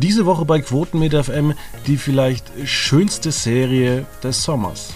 [0.00, 1.54] Diese Woche bei Quotenmeter FM
[1.88, 4.94] die vielleicht schönste Serie des Sommers.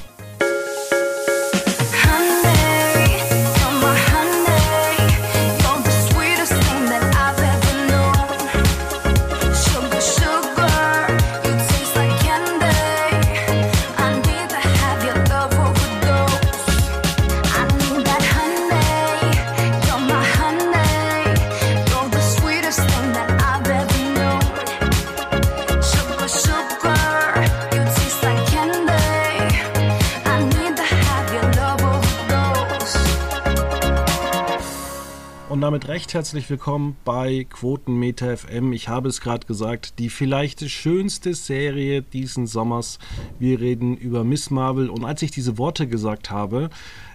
[36.23, 38.73] Herzlich willkommen bei Quotenmeter FM.
[38.73, 43.01] Ich habe es gerade gesagt, die vielleicht schönste Serie diesen Sommers.
[43.41, 46.71] Wir reden über Miss Marvel und als ich diese Worte gesagt habe,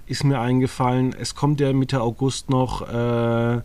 [0.08, 3.62] ist mir eingefallen, es kommt ja Mitte August noch, äh,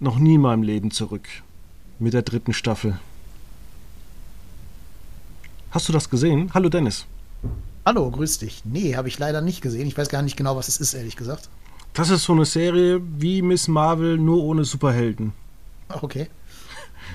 [0.00, 1.28] noch nie in meinem Leben zurück.
[2.00, 2.98] Mit der dritten Staffel.
[5.70, 6.50] Hast du das gesehen?
[6.54, 7.06] Hallo Dennis.
[7.86, 8.62] Hallo, grüß dich.
[8.64, 9.86] Nee, habe ich leider nicht gesehen.
[9.86, 11.48] Ich weiß gar nicht genau, was es ist, ehrlich gesagt.
[11.92, 15.32] Das ist so eine Serie wie Miss Marvel, nur ohne Superhelden.
[15.88, 16.28] Okay.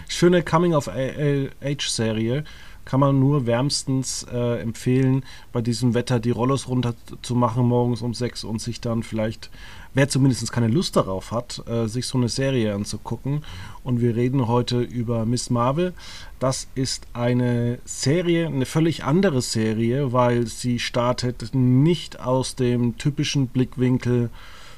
[0.09, 2.43] Schöne Coming-of-Age-Serie.
[2.83, 8.03] Kann man nur wärmstens äh, empfehlen, bei diesem Wetter die Rollos runter zu machen morgens
[8.03, 9.49] um sechs und sich dann vielleicht,
[9.95, 13.43] wer zumindest keine Lust darauf hat, äh, sich so eine Serie anzugucken.
[13.83, 15.93] Und wir reden heute über Miss Marvel.
[16.39, 23.47] Das ist eine Serie, eine völlig andere Serie, weil sie startet nicht aus dem typischen
[23.47, 24.29] Blickwinkel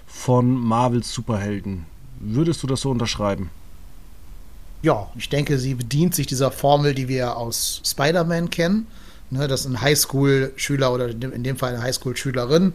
[0.08, 1.86] von Marvels Superhelden.
[2.19, 3.52] Würdest du das so unterschreiben?
[4.81, 8.88] Ja, ich denke, sie bedient sich dieser Formel, die wir aus Spider-Man kennen.
[9.30, 12.72] Ne, dass ein Highschool-Schüler oder in dem Fall eine Highschool-Schülerin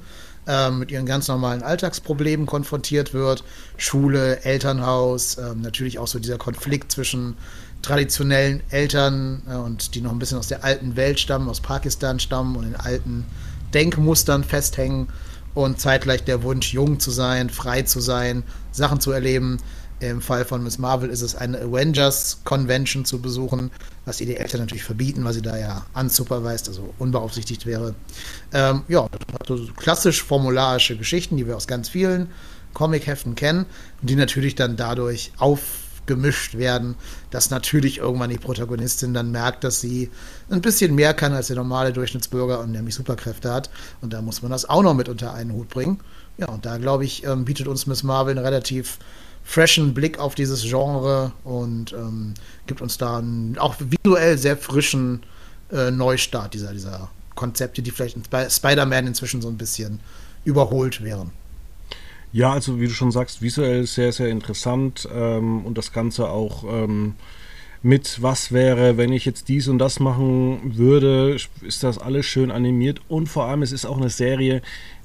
[0.46, 3.42] äh, mit ihren ganz normalen Alltagsproblemen konfrontiert wird.
[3.78, 7.38] Schule, Elternhaus, äh, natürlich auch so dieser Konflikt zwischen
[7.80, 12.20] traditionellen Eltern äh, und die noch ein bisschen aus der alten Welt stammen, aus Pakistan
[12.20, 13.24] stammen und in alten
[13.72, 15.08] Denkmustern festhängen
[15.54, 19.58] und zeitgleich der Wunsch, jung zu sein, frei zu sein, Sachen zu erleben.
[20.00, 23.70] Im Fall von Miss Marvel ist es eine Avengers Convention zu besuchen,
[24.04, 27.94] was ihr die Eltern natürlich verbieten, weil sie da ja unsupervised, also unbeaufsichtigt wäre.
[28.52, 29.06] Ähm, ja,
[29.46, 32.28] so klassisch formularische Geschichten, die wir aus ganz vielen
[32.74, 33.66] Comic-Heften kennen
[34.00, 35.60] und die natürlich dann dadurch auf
[36.06, 36.96] gemischt werden,
[37.30, 40.10] dass natürlich irgendwann die Protagonistin dann merkt, dass sie
[40.50, 43.70] ein bisschen mehr kann als der normale Durchschnittsbürger und nämlich Superkräfte hat.
[44.00, 46.00] Und da muss man das auch noch mit unter einen Hut bringen.
[46.38, 48.98] Ja, und da glaube ich, ähm, bietet uns Miss Marvel einen relativ
[49.44, 52.34] freshen Blick auf dieses Genre und ähm,
[52.66, 55.22] gibt uns da einen auch visuell sehr frischen
[55.70, 60.00] äh, Neustart dieser, dieser Konzepte, die vielleicht in Spider-Man inzwischen so ein bisschen
[60.44, 61.30] überholt wären.
[62.32, 66.64] Ja, also wie du schon sagst, visuell sehr, sehr interessant ähm, und das Ganze auch
[66.64, 67.14] ähm,
[67.82, 72.50] mit, was wäre, wenn ich jetzt dies und das machen würde, ist das alles schön
[72.50, 73.00] animiert.
[73.08, 74.62] Und vor allem es ist auch eine Serie,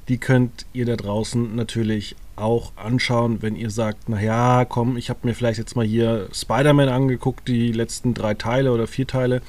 [0.08, 5.20] die könnt ihr da draußen natürlich auch anschauen, wenn ihr sagt, naja, komm, ich habe
[5.24, 9.42] mir vielleicht jetzt mal hier Spider-Man angeguckt, die letzten drei Teile oder vier Teile,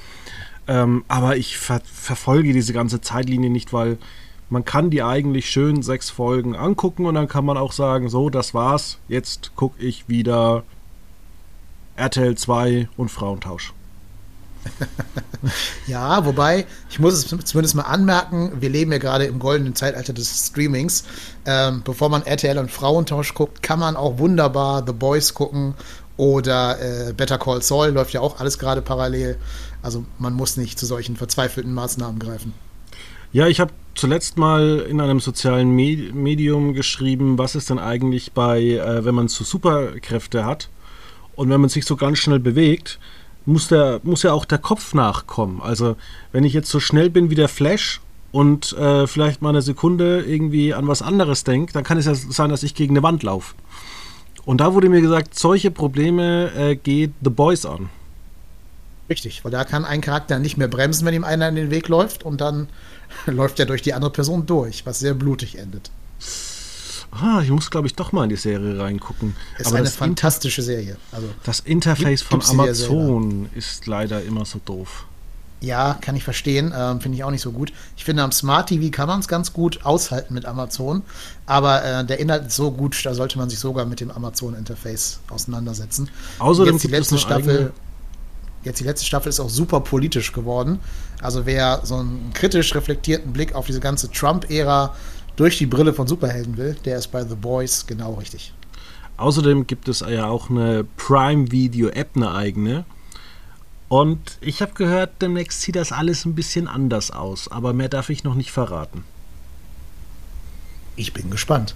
[0.67, 3.97] ähm, aber ich ver verfolge diese ganze Zeitlinie nicht, weil
[4.49, 8.29] man kann die eigentlich schön sechs Folgen angucken und dann kann man auch sagen, so,
[8.29, 8.97] das war's.
[9.07, 10.63] Jetzt gucke ich wieder
[11.95, 13.73] RTL 2 und Frauentausch.
[15.87, 20.13] ja, wobei, ich muss es zumindest mal anmerken, wir leben ja gerade im goldenen Zeitalter
[20.13, 21.03] des Streamings.
[21.45, 25.75] Ähm, bevor man RTL und Frauentausch guckt, kann man auch wunderbar The Boys gucken
[26.17, 29.37] oder äh, Better Call Saul, läuft ja auch alles gerade parallel.
[29.81, 32.53] Also man muss nicht zu solchen verzweifelten Maßnahmen greifen.
[33.31, 38.59] Ja, ich habe zuletzt mal in einem sozialen Medium geschrieben, was ist denn eigentlich bei,
[38.61, 40.69] äh, wenn man so Superkräfte hat
[41.35, 42.99] und wenn man sich so ganz schnell bewegt,
[43.45, 45.61] muss, der, muss ja auch der Kopf nachkommen.
[45.61, 45.95] Also
[46.31, 48.01] wenn ich jetzt so schnell bin wie der Flash
[48.31, 52.15] und äh, vielleicht mal eine Sekunde irgendwie an was anderes denke, dann kann es ja
[52.15, 53.53] sein, dass ich gegen eine Wand laufe.
[54.45, 57.89] Und da wurde mir gesagt, solche Probleme äh, geht The Boys an.
[59.09, 61.87] Richtig, weil da kann ein Charakter nicht mehr bremsen, wenn ihm einer in den Weg
[61.87, 62.67] läuft und dann
[63.25, 65.91] läuft er durch die andere Person durch, was sehr blutig endet.
[67.11, 69.35] Ah, ich muss, glaube ich, doch mal in die Serie reingucken.
[69.57, 70.97] Ist Aber eine fantastische Serie.
[71.11, 75.05] Also, das Interface von Amazon ist leider immer so doof.
[75.61, 76.73] Ja, kann ich verstehen.
[76.75, 77.73] Ähm, Finde ich auch nicht so gut.
[77.97, 81.03] Ich finde, am Smart TV kann man es ganz gut aushalten mit Amazon.
[81.45, 85.19] Aber äh, der Inhalt ist so gut, da sollte man sich sogar mit dem Amazon-Interface
[85.29, 86.09] auseinandersetzen.
[86.37, 87.73] Außerdem Jetzt die letzte Staffel.
[88.63, 90.79] Jetzt die letzte Staffel ist auch super politisch geworden.
[91.21, 94.95] Also wer so einen kritisch reflektierten Blick auf diese ganze Trump-Ära
[95.35, 98.53] durch die Brille von Superhelden will, der ist bei The Boys genau richtig.
[99.17, 102.85] Außerdem gibt es ja auch eine Prime Video App, eine eigene.
[103.89, 108.09] Und ich habe gehört, demnächst sieht das alles ein bisschen anders aus, aber mehr darf
[108.09, 109.03] ich noch nicht verraten.
[110.95, 111.75] Ich bin gespannt.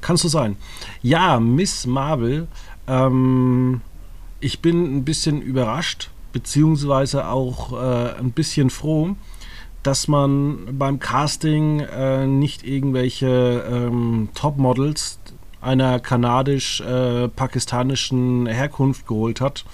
[0.00, 0.56] Kannst du sein.
[1.02, 2.46] Ja, Miss Marvel.
[2.86, 3.82] Ähm,
[4.40, 9.14] ich bin ein bisschen überrascht, beziehungsweise auch äh, ein bisschen froh,
[9.82, 15.20] dass man beim Casting äh, nicht irgendwelche ähm, Topmodels
[15.60, 19.64] einer kanadisch-pakistanischen äh, Herkunft geholt hat,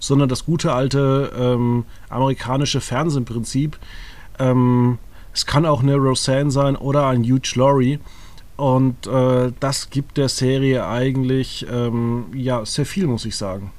[0.00, 3.78] sondern das gute alte ähm, amerikanische Fernsehprinzip.
[4.38, 4.98] Ähm,
[5.32, 7.98] es kann auch eine Roseanne sein oder ein Huge Laurie.
[8.56, 13.70] Und äh, das gibt der Serie eigentlich ähm, ja sehr viel, muss ich sagen.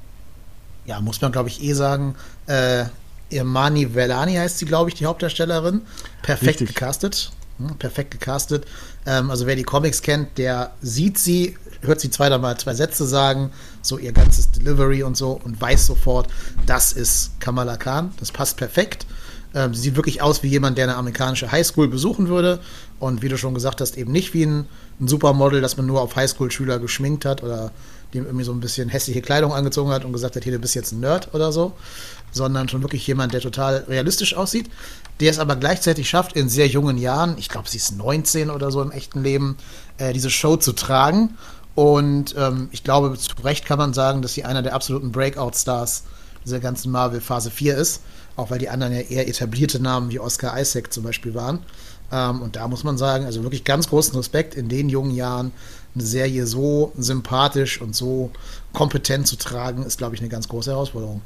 [0.86, 2.14] Ja, muss man glaube ich eh sagen.
[2.46, 2.84] Äh,
[3.30, 5.82] Irmani Velani heißt sie, glaube ich, die Hauptdarstellerin.
[6.22, 6.74] Perfekt Richtig.
[6.74, 7.30] gecastet.
[7.58, 8.66] Hm, perfekt gecastet.
[9.06, 13.52] Ähm, also wer die Comics kennt, der sieht sie, hört sie zweimal zwei Sätze sagen,
[13.82, 16.28] so ihr ganzes Delivery und so und weiß sofort,
[16.66, 18.12] das ist Kamala Khan.
[18.18, 19.06] Das passt perfekt.
[19.54, 22.60] Ähm, sie sieht wirklich aus wie jemand, der eine amerikanische Highschool besuchen würde.
[22.98, 24.66] Und wie du schon gesagt hast, eben nicht wie ein,
[25.00, 27.72] ein Supermodel, das man nur auf Highschool-Schüler geschminkt hat oder
[28.14, 30.74] dem irgendwie so ein bisschen hässliche Kleidung angezogen hat und gesagt hat, hier, du bist
[30.74, 31.72] jetzt ein Nerd oder so,
[32.32, 34.68] sondern schon wirklich jemand, der total realistisch aussieht,
[35.20, 38.70] der es aber gleichzeitig schafft, in sehr jungen Jahren, ich glaube, sie ist 19 oder
[38.70, 39.56] so im echten Leben,
[39.98, 41.36] äh, diese Show zu tragen.
[41.74, 46.02] Und ähm, ich glaube, zu Recht kann man sagen, dass sie einer der absoluten Breakout-Stars
[46.44, 48.00] dieser ganzen Marvel-Phase 4 ist
[48.40, 51.60] auch weil die anderen ja eher etablierte Namen wie Oscar Isaac zum Beispiel waren.
[52.12, 55.52] Ähm, und da muss man sagen, also wirklich ganz großen Respekt in den jungen Jahren
[55.94, 58.30] eine Serie so sympathisch und so
[58.72, 61.20] kompetent zu tragen, ist, glaube ich, eine ganz große Herausforderung.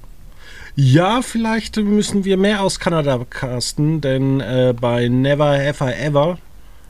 [0.76, 6.38] Ja, vielleicht müssen wir mehr aus Kanada casten, denn äh, bei Never I Ever,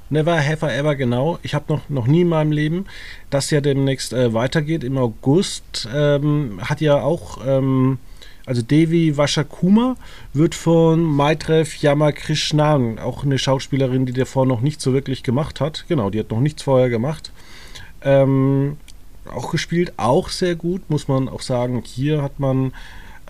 [0.09, 2.87] Never I Ever, genau, ich habe noch, noch nie in meinem Leben,
[3.31, 7.99] das ja demnächst äh, weitergeht im August, ähm, hat ja auch ähm,
[8.47, 9.97] also Devi Vashakuma
[10.35, 15.87] wird von Maitrev Yamakrishnan, auch eine Schauspielerin, die davor noch nicht so wirklich gemacht hat.
[15.89, 17.33] Genau, die hat noch nichts vorher gemacht.
[18.03, 18.77] Ähm,
[19.33, 21.83] auch gespielt, auch sehr gut, muss man auch sagen.
[21.87, 22.73] Hier hat man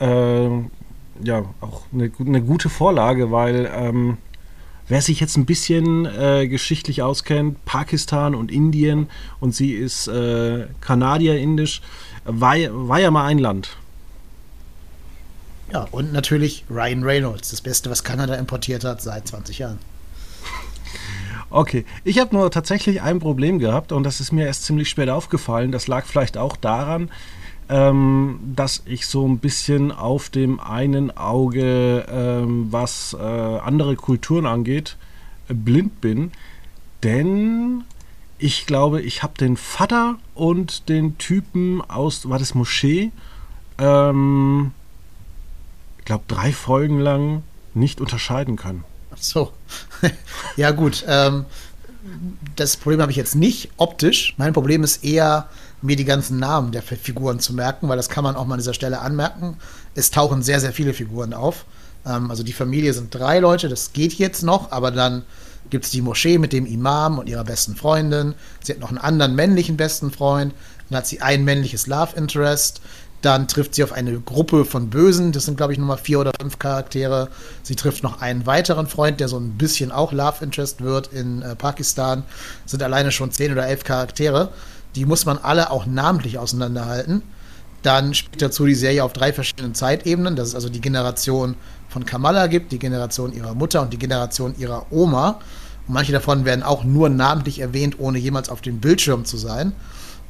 [0.01, 0.49] äh,
[1.23, 4.17] ja auch eine, eine, gute Vorlage, weil ähm,
[4.89, 9.09] wer sich jetzt ein bisschen äh, geschichtlich auskennt, Pakistan und Indien
[9.39, 11.83] und sie ist äh, Kanadier-Indisch,
[12.25, 13.77] war, war ja mal ein Land.
[15.73, 19.79] Ja, und natürlich Ryan Reynolds, das Beste, was Kanada importiert hat seit 20 Jahren.
[21.51, 25.09] Okay, ich habe nur tatsächlich ein Problem gehabt und das ist mir erst ziemlich spät
[25.09, 25.73] aufgefallen.
[25.73, 27.11] Das lag vielleicht auch daran,
[27.69, 34.47] ähm, dass ich so ein bisschen auf dem einen Auge, ähm, was äh, andere Kulturen
[34.47, 34.97] angeht,
[35.49, 36.33] blind bin.
[37.03, 37.85] Denn
[38.39, 43.13] ich glaube, ich habe den Vater und den Typen aus, war das Moschee?
[43.79, 44.73] Ähm,
[46.05, 47.43] glaube, drei Folgen lang
[47.75, 48.85] nicht unterscheiden können.
[49.13, 49.53] Ach so.
[50.57, 51.05] ja, gut.
[51.07, 51.45] Ähm,
[52.57, 54.35] das Problem habe ich jetzt nicht optisch.
[54.37, 55.49] Mein Problem ist eher,
[55.83, 58.61] mir die ganzen Namen der Figuren zu merken, weil das kann man auch mal an
[58.61, 59.57] dieser Stelle anmerken.
[59.95, 61.67] Es tauchen sehr, sehr viele Figuren auf.
[62.07, 65.25] Ähm, also die Familie sind drei Leute, das geht jetzt noch, aber dann
[65.71, 68.35] gibt es die Moschee mit dem Imam und ihrer besten Freundin.
[68.63, 70.55] Sie hat noch einen anderen männlichen besten Freund.
[70.89, 72.81] Dann hat sie ein männliches Love Interest.
[73.25, 75.33] Dann trifft sie auf eine Gruppe von Bösen.
[75.33, 77.31] Das sind, glaube ich, nochmal vier oder fünf Charaktere.
[77.63, 81.41] Sie trifft noch einen weiteren Freund, der so ein bisschen auch Love Interest wird in
[81.41, 82.25] äh, Pakistan.
[82.65, 84.51] Das sind alleine schon zehn oder elf Charaktere.
[84.95, 87.23] Die muss man alle auch namentlich auseinanderhalten.
[87.83, 91.55] Dann spielt dazu die Serie auf drei verschiedenen Zeitebenen, dass es also die Generation
[91.89, 95.41] von Kamala gibt, die Generation ihrer Mutter und die Generation ihrer Oma.
[95.89, 99.73] Und manche davon werden auch nur namentlich erwähnt, ohne jemals auf dem Bildschirm zu sein.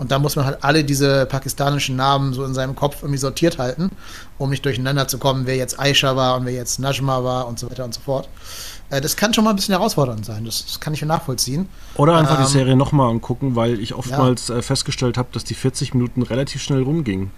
[0.04, 3.56] Und da muss man halt alle diese pakistanischen Namen so in seinem Kopf irgendwie sortiert
[3.56, 3.90] halten,
[4.36, 7.58] um nicht durcheinander zu kommen, wer jetzt Aisha war und wer jetzt Najma war und
[7.58, 8.28] so weiter und so fort.
[8.90, 11.70] Äh, das kann schon mal ein bisschen herausfordernd sein, das, das kann ich nachvollziehen.
[11.94, 14.56] Oder einfach ähm, die Serie nochmal angucken, weil ich oftmals ja.
[14.56, 17.30] äh, festgestellt habe, dass die 40 Minuten relativ schnell rumgingen.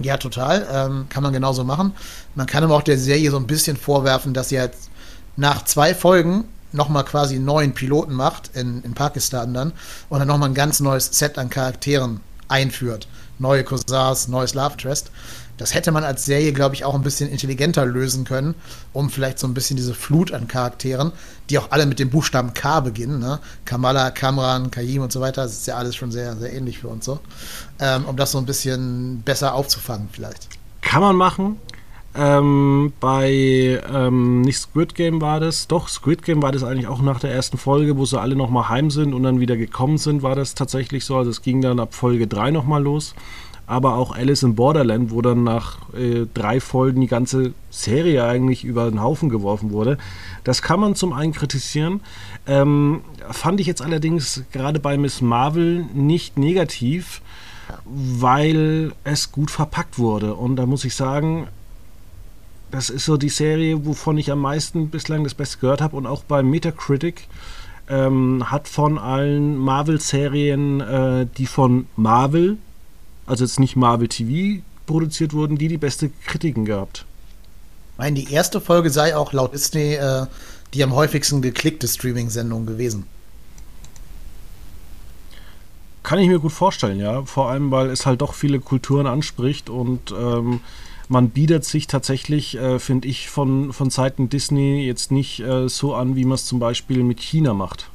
[0.00, 0.66] Ja, total.
[0.72, 1.92] Ähm, kann man genauso machen.
[2.34, 4.90] Man kann aber auch der Serie so ein bisschen vorwerfen, dass sie jetzt
[5.36, 9.72] nach zwei Folgen nochmal quasi einen neuen Piloten macht, in, in Pakistan dann,
[10.08, 13.06] und dann nochmal ein ganz neues Set an Charakteren einführt.
[13.38, 15.10] Neue Cousins, neues Love Trust.
[15.56, 18.54] Das hätte man als Serie, glaube ich, auch ein bisschen intelligenter lösen können,
[18.94, 21.12] um vielleicht so ein bisschen diese Flut an Charakteren,
[21.50, 23.40] die auch alle mit dem Buchstaben K beginnen, ne?
[23.66, 26.88] Kamala, Kamran, Kayim und so weiter, das ist ja alles schon sehr, sehr ähnlich für
[26.88, 27.20] uns so,
[27.78, 30.48] ähm, um das so ein bisschen besser aufzufangen vielleicht.
[30.80, 31.58] Kann man machen,
[32.14, 37.02] ähm, bei ähm, nicht Squid Game war das, doch Squid Game war das eigentlich auch
[37.02, 40.22] nach der ersten Folge, wo sie alle nochmal heim sind und dann wieder gekommen sind,
[40.22, 41.16] war das tatsächlich so.
[41.16, 43.14] Also es ging dann ab Folge 3 nochmal los.
[43.70, 48.64] aber auch Alice in Borderland, wo dann nach äh, drei Folgen die ganze Serie eigentlich
[48.64, 49.96] über den Haufen geworfen wurde.
[50.42, 52.00] Das kann man zum einen kritisieren.
[52.48, 57.22] Ähm, fand ich jetzt allerdings gerade bei Miss Marvel nicht negativ,
[57.86, 60.34] weil es gut verpackt wurde.
[60.34, 61.46] Und da muss ich sagen,
[62.70, 65.96] das ist so die Serie, wovon ich am meisten bislang das Beste gehört habe.
[65.96, 67.28] Und auch bei Metacritic
[67.88, 72.58] ähm, hat von allen Marvel-Serien, äh, die von Marvel,
[73.26, 77.04] also jetzt nicht Marvel TV, produziert wurden, die die beste Kritiken gehabt.
[77.92, 80.26] Ich meine, die erste Folge sei auch laut Disney äh,
[80.74, 83.06] die am häufigsten geklickte Streaming-Sendung gewesen.
[86.02, 87.24] Kann ich mir gut vorstellen, ja.
[87.24, 90.60] Vor allem, weil es halt doch viele Kulturen anspricht und ähm,
[91.10, 95.94] man bietet sich tatsächlich, äh, finde ich, von, von Seiten Disney jetzt nicht äh, so
[95.94, 97.90] an, wie man es zum Beispiel mit China macht.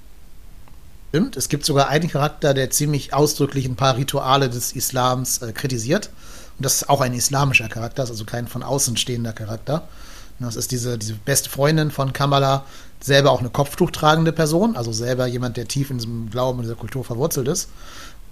[1.09, 5.53] Stimmt, es gibt sogar einen Charakter, der ziemlich ausdrücklich ein paar Rituale des Islams äh,
[5.53, 6.09] kritisiert.
[6.57, 9.87] Und das ist auch ein islamischer Charakter, also kein von außen stehender Charakter.
[10.39, 12.65] Das ist diese, diese beste Freundin von Kamala,
[12.99, 16.63] selber auch eine Kopftuch tragende Person, also selber jemand, der tief in diesem Glauben, in
[16.63, 17.69] dieser Kultur verwurzelt ist.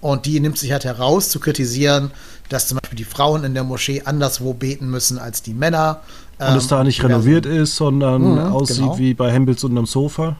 [0.03, 2.11] Und die nimmt sich halt heraus zu kritisieren,
[2.49, 6.01] dass zum Beispiel die Frauen in der Moschee anderswo beten müssen als die Männer.
[6.39, 8.97] Und ähm, es da nicht renoviert ist, sondern mh, aussieht genau.
[8.97, 10.35] wie bei Hempels unterm Sofa.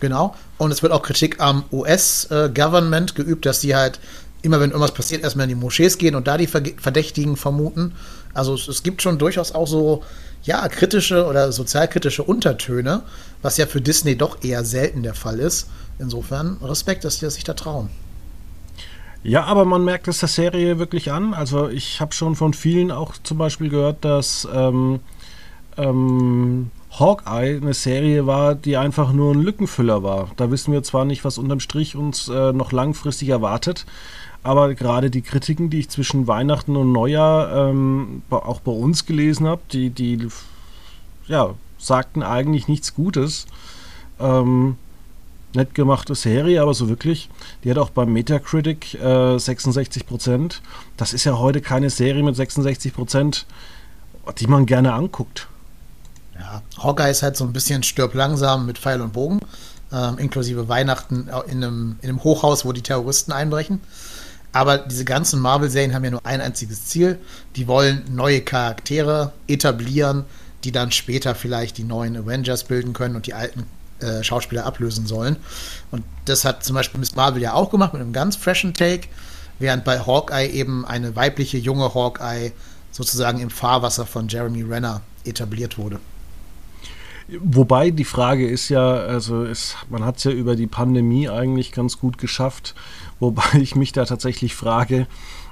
[0.00, 0.34] Genau.
[0.58, 4.00] Und es wird auch Kritik am US-Government geübt, dass die halt
[4.42, 7.94] immer, wenn irgendwas passiert, erstmal in die Moschees gehen und da die Verdächtigen vermuten.
[8.34, 10.02] Also es, es gibt schon durchaus auch so
[10.42, 13.00] ja, kritische oder sozialkritische Untertöne,
[13.40, 15.68] was ja für Disney doch eher selten der Fall ist.
[15.98, 17.88] Insofern Respekt, dass die sich da trauen.
[19.26, 21.34] Ja, aber man merkt es der Serie wirklich an.
[21.34, 25.00] Also ich habe schon von vielen auch zum Beispiel gehört, dass ähm,
[25.76, 30.30] ähm, Hawkeye eine Serie war, die einfach nur ein Lückenfüller war.
[30.36, 33.84] Da wissen wir zwar nicht, was unterm Strich uns äh, noch langfristig erwartet,
[34.44, 39.48] aber gerade die Kritiken, die ich zwischen Weihnachten und Neujahr ähm, auch bei uns gelesen
[39.48, 40.28] habe, die, die
[41.26, 43.48] ja, sagten eigentlich nichts Gutes.
[44.20, 44.76] Ähm,
[45.54, 47.30] nett gemachte Serie, aber so wirklich.
[47.64, 50.56] Die hat auch beim Metacritic äh, 66%
[50.96, 53.44] Das ist ja heute keine Serie mit 66%
[54.38, 55.48] die man gerne anguckt.
[56.38, 59.40] Ja, Hawkeye ist halt so ein bisschen stirb langsam mit Pfeil und Bogen,
[59.92, 63.80] ähm, inklusive Weihnachten in einem, in einem Hochhaus, wo die Terroristen einbrechen.
[64.52, 67.18] Aber diese ganzen Marvel-Serien haben ja nur ein einziges Ziel.
[67.56, 70.24] Die wollen neue Charaktere etablieren,
[70.64, 73.64] die dann später vielleicht die neuen Avengers bilden können und die alten
[74.00, 75.36] äh, Schauspieler ablösen sollen.
[75.90, 79.08] Und das hat zum Beispiel Miss Marvel ja auch gemacht mit einem ganz freshen Take,
[79.58, 82.52] während bei Hawkeye eben eine weibliche junge Hawkeye
[82.90, 85.98] sozusagen im Fahrwasser von Jeremy Renner etabliert wurde.
[87.40, 91.72] Wobei die Frage ist ja, also es, man hat es ja über die Pandemie eigentlich
[91.72, 92.74] ganz gut geschafft,
[93.18, 95.08] wobei ich mich da tatsächlich frage,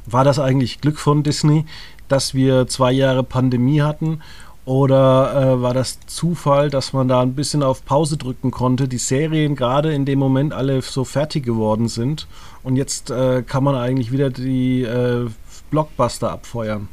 [0.07, 1.65] war das eigentlich Glück von Disney,
[2.09, 4.21] dass wir zwei Jahre Pandemie hatten
[4.65, 8.99] oder äh, war das Zufall, dass man da ein bisschen auf Pause drücken konnte, die
[8.99, 12.27] Serien gerade in dem Moment alle so fertig geworden sind
[12.63, 15.29] und jetzt äh, kann man eigentlich wieder die äh,
[15.71, 16.89] Blockbuster abfeuern?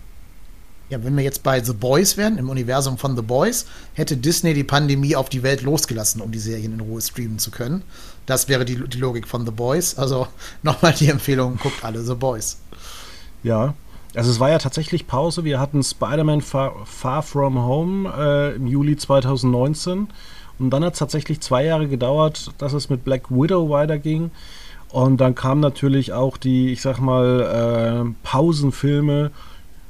[0.91, 4.53] ja, wenn wir jetzt bei The Boys wären, im Universum von The Boys, hätte Disney
[4.53, 7.81] die Pandemie auf die Welt losgelassen, um die Serien in Ruhe streamen zu können.
[8.25, 9.97] Das wäre die, die Logik von The Boys.
[9.97, 10.27] Also
[10.63, 12.57] nochmal die Empfehlung, guckt alle The Boys.
[13.41, 13.73] Ja,
[14.15, 15.43] also es war ja tatsächlich Pause.
[15.43, 20.07] Wir hatten Spider-Man Far, Far, From Home äh, im Juli 2019.
[20.59, 24.31] Und dann hat es tatsächlich zwei Jahre gedauert, dass es mit Black Widow weiterging.
[24.89, 29.31] Und dann kamen natürlich auch die, ich sag mal, äh, Pausenfilme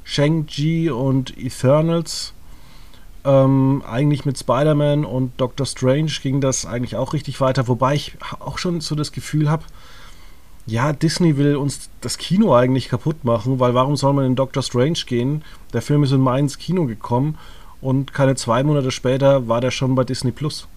[0.04, 2.32] Shang-Chi und Eternals.
[3.24, 8.16] Ähm, eigentlich mit Spider-Man und Doctor Strange ging das eigentlich auch richtig weiter, wobei ich
[8.40, 9.62] auch schon so das Gefühl habe,
[10.66, 14.62] ja, Disney will uns das Kino eigentlich kaputt machen, weil warum soll man in Doctor
[14.62, 15.44] Strange gehen?
[15.72, 17.38] Der Film ist in Mai ins Kino gekommen
[17.80, 20.68] und keine zwei Monate später war der schon bei Disney Plus.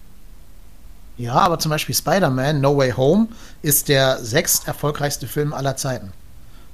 [1.18, 3.28] Ja, aber zum Beispiel Spider-Man No Way Home
[3.62, 6.12] ist der sechst erfolgreichste Film aller Zeiten.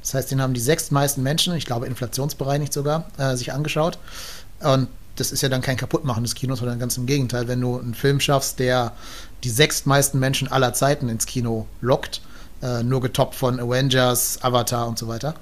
[0.00, 3.99] Das heißt, den haben die sechstmeisten Menschen, ich glaube inflationsbereinigt sogar, äh, sich angeschaut.
[4.61, 7.47] Und das ist ja dann kein Kaputtmachen des Kinos, sondern ganz im Gegenteil.
[7.47, 8.92] Wenn du einen Film schaffst, der
[9.45, 12.21] die sechstmeisten Menschen aller Zeiten ins Kino lockt,
[12.62, 15.35] äh, nur getoppt von Avengers, Avatar und so weiter,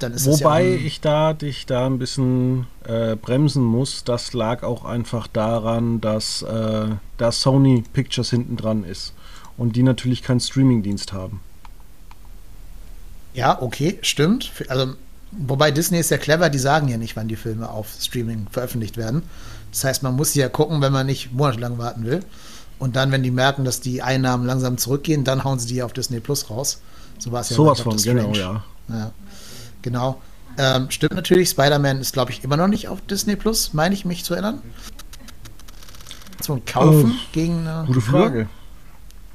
[0.00, 5.26] Wobei ja ich da dich da ein bisschen äh, bremsen muss, das lag auch einfach
[5.26, 6.86] daran, dass äh,
[7.16, 9.12] da Sony Pictures hinten dran ist
[9.56, 11.40] und die natürlich keinen Streamingdienst haben.
[13.34, 14.52] Ja, okay, stimmt.
[14.68, 14.94] Also,
[15.32, 18.96] wobei Disney ist ja clever, die sagen ja nicht, wann die Filme auf Streaming veröffentlicht
[18.96, 19.22] werden.
[19.72, 22.24] Das heißt, man muss ja gucken, wenn man nicht monatelang warten will.
[22.78, 25.92] Und dann, wenn die merken, dass die Einnahmen langsam zurückgehen, dann hauen sie die auf
[25.92, 26.80] Disney Plus raus.
[27.18, 28.64] So war es ja Sowas von, genau, ja.
[28.88, 29.12] ja.
[29.82, 30.20] Genau.
[30.56, 34.04] Ähm, stimmt natürlich, Spider-Man ist, glaube ich, immer noch nicht auf Disney Plus, meine ich
[34.04, 34.60] mich zu erinnern.
[36.40, 38.48] Zum Kaufen oh, gegen eine Gute Frage.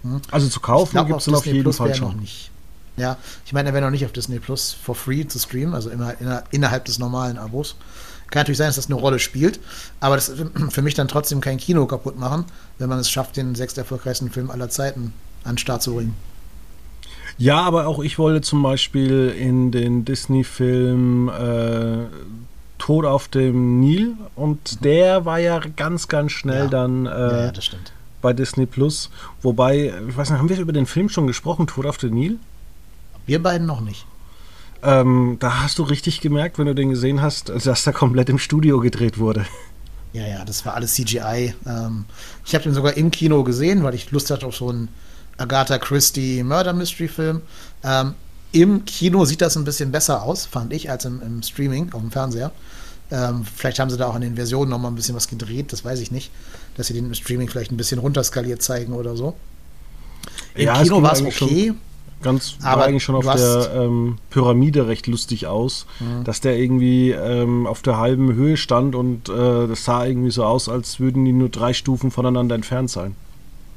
[0.03, 0.21] Hm.
[0.31, 2.09] Also zu kaufen gibt es auf jeden Plus Fall schon.
[2.09, 2.51] Noch nicht.
[2.95, 5.89] Ja, ich meine, er wäre noch nicht auf Disney Plus for free zu streamen, also
[5.89, 6.13] immer
[6.51, 7.75] innerhalb des normalen Abos.
[8.33, 9.59] Kann natürlich sein, dass das eine Rolle spielt,
[9.99, 10.31] aber das
[10.69, 12.45] für mich dann trotzdem kein Kino kaputt machen,
[12.79, 15.13] wenn man es schafft, den sechs erfolgreichsten Film aller Zeiten
[15.43, 16.15] an den Start zu bringen.
[17.37, 22.05] Ja, aber auch ich wollte zum Beispiel in den Disney-Film äh,
[22.79, 24.83] Tod auf dem Nil und mhm.
[24.83, 26.69] der war ja ganz, ganz schnell ja.
[26.69, 27.51] dann äh, ja, ja,
[28.23, 29.11] bei Disney Plus.
[29.43, 32.39] Wobei, ich weiß nicht, haben wir über den Film schon gesprochen, Tod auf dem Nil?
[33.27, 34.07] Wir beiden noch nicht.
[34.83, 38.37] Ähm, da hast du richtig gemerkt, wenn du den gesehen hast, dass da komplett im
[38.37, 39.45] Studio gedreht wurde.
[40.11, 41.55] Ja, ja, das war alles CGI.
[41.65, 42.05] Ähm,
[42.45, 44.89] ich habe den sogar im Kino gesehen, weil ich Lust hatte auf so einen
[45.37, 47.41] Agatha Christie Murder Mystery Film.
[47.83, 48.13] Ähm,
[48.51, 52.01] Im Kino sieht das ein bisschen besser aus, fand ich, als im, im Streaming auf
[52.01, 52.51] dem Fernseher.
[53.09, 55.73] Ähm, vielleicht haben sie da auch an den Versionen noch mal ein bisschen was gedreht,
[55.73, 56.31] das weiß ich nicht.
[56.77, 59.35] Dass sie den im Streaming vielleicht ein bisschen runterskaliert zeigen oder so.
[60.55, 61.73] Im ja, Kino war es okay.
[62.23, 66.23] Ganz aber eigentlich schon auf der ähm, Pyramide recht lustig aus, mhm.
[66.23, 70.43] dass der irgendwie ähm, auf der halben Höhe stand und äh, das sah irgendwie so
[70.43, 73.15] aus, als würden die nur drei Stufen voneinander entfernt sein.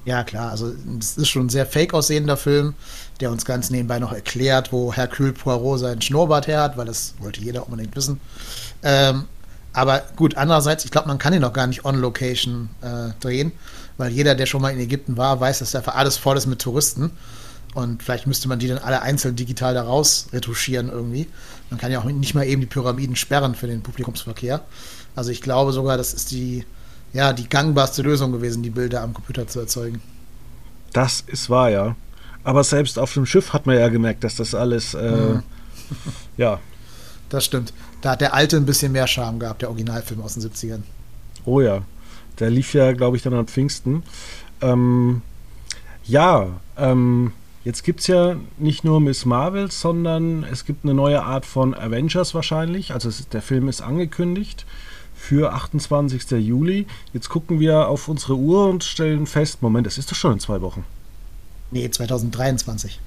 [0.06, 2.74] Ja, klar, also es ist schon ein sehr fake aussehender Film,
[3.20, 7.14] der uns ganz nebenbei noch erklärt, wo Hercule Poirot seinen Schnurrbart her hat, weil das
[7.18, 8.20] wollte jeder unbedingt wissen.
[8.84, 9.24] Ähm,
[9.72, 13.50] aber gut, andererseits, ich glaube, man kann ihn noch gar nicht on Location äh, drehen,
[13.98, 16.60] weil jeder, der schon mal in Ägypten war, weiß, dass da alles voll ist mit
[16.60, 17.10] Touristen.
[17.76, 21.28] Und vielleicht müsste man die dann alle einzeln digital da raus retuschieren irgendwie.
[21.68, 24.64] Man kann ja auch nicht mal eben die Pyramiden sperren für den Publikumsverkehr.
[25.14, 26.64] Also ich glaube sogar, das ist die
[27.12, 30.00] ja, die gangbarste Lösung gewesen, die Bilder am Computer zu erzeugen.
[30.94, 31.96] Das ist wahr, ja.
[32.44, 35.42] Aber selbst auf dem Schiff hat man ja gemerkt, dass das alles, äh, mhm.
[36.38, 36.60] ja.
[37.28, 37.74] Das stimmt.
[38.00, 40.82] Da hat der alte ein bisschen mehr Charme gehabt, der Originalfilm aus den 70ern.
[41.44, 41.82] Oh ja.
[42.38, 44.02] Der lief ja, glaube ich, dann am Pfingsten.
[44.60, 45.22] Ähm,
[46.04, 47.32] ja, ähm,
[47.66, 51.74] jetzt gibt es ja nicht nur Miss Marvel, sondern es gibt eine neue Art von
[51.74, 52.92] Avengers wahrscheinlich.
[52.92, 54.64] Also es, der Film ist angekündigt
[55.16, 56.30] für 28.
[56.30, 56.86] Juli.
[57.12, 60.40] Jetzt gucken wir auf unsere Uhr und stellen fest, Moment, es ist doch schon in
[60.40, 60.84] zwei Wochen.
[61.72, 63.00] Nee, 2023.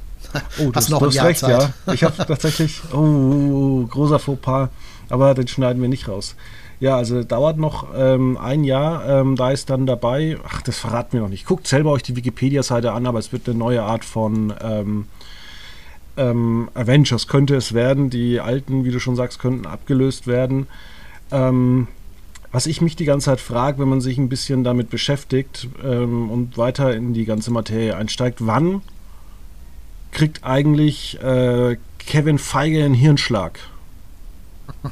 [0.60, 1.74] Oh, Hast noch ein Jahr recht, Zeit.
[1.88, 1.94] ja.
[1.94, 4.68] Ich habe tatsächlich, oh, großer Fauxpas,
[5.08, 6.36] aber den schneiden wir nicht raus.
[6.80, 9.06] Ja, also dauert noch ähm, ein Jahr.
[9.08, 11.46] Ähm, da ist dann dabei, ach, das verraten wir noch nicht.
[11.46, 15.08] Guckt selber euch die Wikipedia-Seite an, aber es wird eine neue Art von ähm,
[16.16, 18.10] ähm Avengers könnte es werden.
[18.10, 20.68] Die alten, wie du schon sagst, könnten abgelöst werden.
[21.32, 21.88] Ähm,
[22.52, 26.32] was ich mich die ganze Zeit frage, wenn man sich ein bisschen damit beschäftigt ähm,
[26.32, 28.82] und weiter in die ganze Materie einsteigt, wann
[30.12, 33.60] kriegt eigentlich äh, Kevin Feige einen Hirnschlag?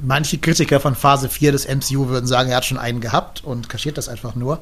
[0.00, 3.68] Manche Kritiker von Phase 4 des MCU würden sagen, er hat schon einen gehabt und
[3.68, 4.60] kaschiert das einfach nur.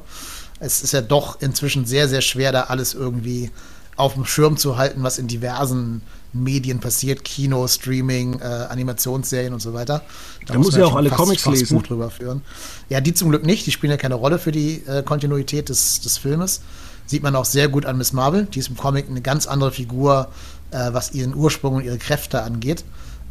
[0.59, 3.51] Es ist ja doch inzwischen sehr, sehr schwer, da alles irgendwie
[3.95, 6.01] auf dem Schirm zu halten, was in diversen
[6.33, 10.03] Medien passiert, Kino, Streaming, äh, Animationsserien und so weiter.
[10.45, 11.77] Da, da muss ja auch alle Comics fast lesen.
[11.77, 12.41] Buch drüber führen.
[12.89, 13.65] Ja, die zum Glück nicht.
[13.65, 16.61] Die spielen ja keine Rolle für die äh, Kontinuität des, des Filmes.
[17.07, 18.45] Sieht man auch sehr gut an Miss Marvel.
[18.45, 20.29] Die ist im Comic eine ganz andere Figur,
[20.71, 22.83] äh, was ihren Ursprung und ihre Kräfte angeht.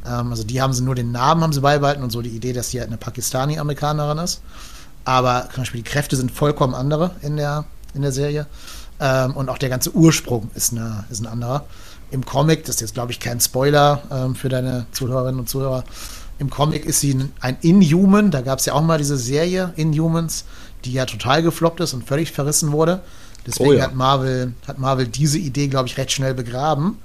[0.07, 2.53] Ähm, also die haben sie nur den Namen haben sie beibehalten und so die Idee,
[2.53, 4.41] dass sie halt eine Pakistani-Amerikanerin ist.
[5.05, 7.65] Aber zum Beispiel die Kräfte sind vollkommen andere in der,
[7.95, 8.47] in der Serie.
[9.01, 11.65] Ähm, und auch der ganze Ursprung ist, eine, ist ein anderer.
[12.11, 15.85] Im Comic, das ist jetzt glaube ich kein Spoiler ähm, für deine Zuhörerinnen und Zuhörer,
[16.39, 18.31] im Comic ist sie ein Inhuman.
[18.31, 20.45] Da gab es ja auch mal diese Serie Inhumans,
[20.85, 23.01] die ja total gefloppt ist und völlig verrissen wurde.
[23.47, 23.85] Deswegen oh ja.
[23.85, 26.99] hat, Marvel, hat Marvel diese Idee, glaube ich, recht schnell begraben.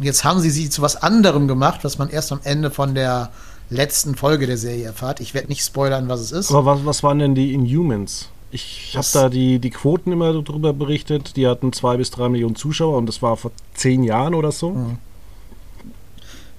[0.00, 2.94] Und jetzt haben sie sie zu was anderem gemacht, was man erst am Ende von
[2.94, 3.28] der
[3.68, 5.20] letzten Folge der Serie erfahrt.
[5.20, 6.50] Ich werde nicht spoilern, was es ist.
[6.50, 8.30] Aber was, was waren denn die Inhumans?
[8.50, 11.36] Ich habe da die, die Quoten immer darüber berichtet.
[11.36, 14.70] Die hatten zwei bis drei Millionen Zuschauer und das war vor zehn Jahren oder so.
[14.70, 14.96] Mhm.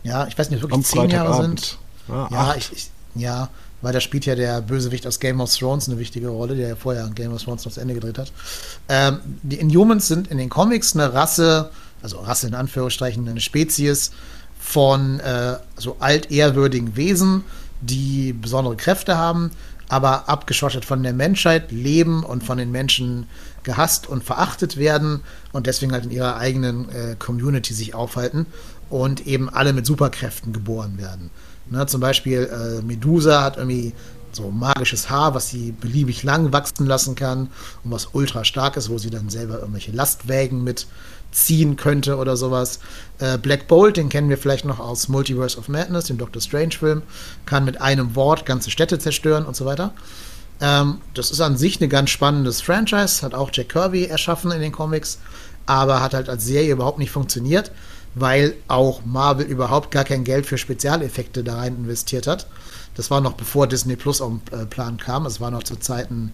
[0.03, 1.79] Ja, ich weiß nicht, ob wirklich zehn Jahre sind.
[2.09, 3.49] Ja, ja, ich, ich, ja,
[3.81, 6.75] weil da spielt ja der Bösewicht aus Game of Thrones eine wichtige Rolle, der ja
[6.75, 8.31] vorher Game of Thrones noch zu Ende gedreht hat.
[8.87, 11.71] Ähm, die Inhumans sind in den Comics eine Rasse,
[12.01, 14.11] also Rasse in Anführungsstrichen, eine Spezies
[14.59, 17.43] von äh, so altehrwürdigen Wesen,
[17.81, 19.51] die besondere Kräfte haben,
[19.89, 23.27] aber abgeschottet von der Menschheit leben und von den Menschen
[23.63, 28.45] gehasst und verachtet werden und deswegen halt in ihrer eigenen äh, Community sich aufhalten
[28.89, 31.29] und eben alle mit Superkräften geboren werden.
[31.69, 33.93] Ne, zum Beispiel äh, Medusa hat irgendwie
[34.31, 37.49] so magisches Haar, was sie beliebig lang wachsen lassen kann
[37.83, 40.63] und was ultra stark ist, wo sie dann selber irgendwelche Lastwägen
[41.31, 42.79] mitziehen könnte oder sowas.
[43.19, 47.01] Äh, Black Bolt, den kennen wir vielleicht noch aus Multiverse of Madness, dem Doctor Strange-Film,
[47.45, 49.93] kann mit einem Wort ganze Städte zerstören und so weiter.
[50.59, 54.61] Ähm, das ist an sich ein ganz spannendes Franchise, hat auch Jack Kirby erschaffen in
[54.61, 55.19] den Comics,
[55.65, 57.71] aber hat halt als Serie überhaupt nicht funktioniert,
[58.13, 62.47] weil auch Marvel überhaupt gar kein Geld für Spezialeffekte da rein investiert hat.
[62.95, 65.25] Das war noch bevor Disney Plus auf den äh, Plan kam.
[65.25, 66.33] Es war noch zu Zeiten,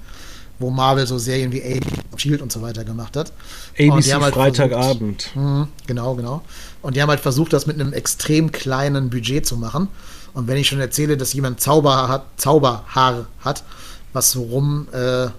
[0.60, 3.32] wo Marvel so Serien wie A Shield und so weiter gemacht hat.
[3.78, 5.24] ABC halt Freitagabend.
[5.24, 6.42] Versucht, mh, genau, genau.
[6.82, 9.88] Und die haben halt versucht, das mit einem extrem kleinen Budget zu machen.
[10.34, 13.64] Und wenn ich schon erzähle, dass jemand Zauberhaar hat, Zauberhaar hat,
[14.14, 15.30] was so rum äh, äh,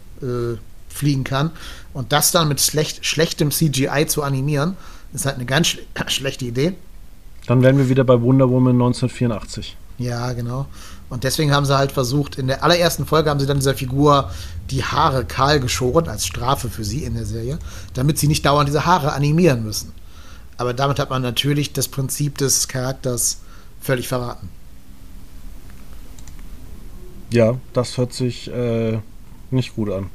[0.88, 1.50] fliegen kann,
[1.92, 4.76] und das dann mit schlecht, schlechtem CGI zu animieren,
[5.12, 5.78] ist halt eine ganz sch
[6.08, 6.74] schlechte Idee.
[7.46, 9.76] Dann wären wir wieder bei Wonder Woman 1984.
[9.98, 10.66] Ja, genau.
[11.10, 14.30] Und deswegen haben sie halt versucht, in der allerersten Folge haben sie dann dieser Figur
[14.70, 17.58] die Haare kahl geschoren, als Strafe für sie in der Serie,
[17.94, 19.92] damit sie nicht dauernd diese Haare animieren müssen.
[20.58, 23.38] Aber damit hat man natürlich das Prinzip des Charakters
[23.80, 24.48] völlig verraten.
[27.30, 28.98] Ja, das hört sich äh,
[29.50, 30.10] nicht gut an.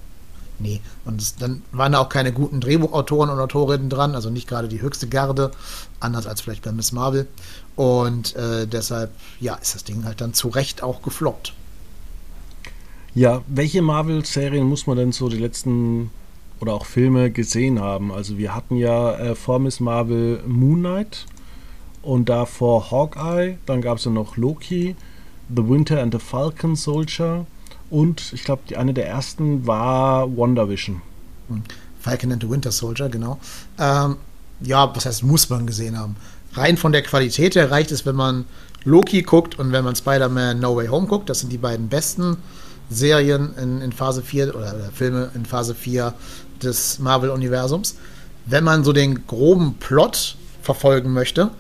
[0.60, 4.48] Nee, und es, dann waren da auch keine guten Drehbuchautoren und Autorinnen dran, also nicht
[4.48, 5.52] gerade die höchste Garde,
[6.00, 7.28] anders als vielleicht bei Miss Marvel.
[7.76, 11.54] Und äh, deshalb, ja, ist das Ding halt dann zu Recht auch gefloppt.
[13.16, 16.12] Ja, welche Marvel-Serien muss man denn so die letzten
[16.60, 18.12] oder auch Filme gesehen haben?
[18.12, 21.26] Also wir hatten ja äh, vor Miss Marvel Moon Knight
[22.02, 24.96] und davor Hawkeye, dann gab es ja noch Loki,
[25.56, 27.46] The Winter and the Falcon Soldier
[27.90, 31.02] und ich glaube, eine der ersten war WandaVision.
[32.00, 33.40] Falcon and the Winter Soldier, genau.
[33.80, 34.18] Ähm,
[34.62, 36.16] ja, was heißt, muss man gesehen haben
[36.56, 38.46] rein von der Qualität her reicht es, wenn man
[38.84, 41.30] Loki guckt und wenn man Spider-Man No Way Home guckt.
[41.30, 42.38] Das sind die beiden besten
[42.90, 46.14] Serien in, in Phase 4 oder, oder Filme in Phase 4
[46.62, 47.96] des Marvel-Universums.
[48.46, 51.52] Wenn man so den groben Plot verfolgen möchte,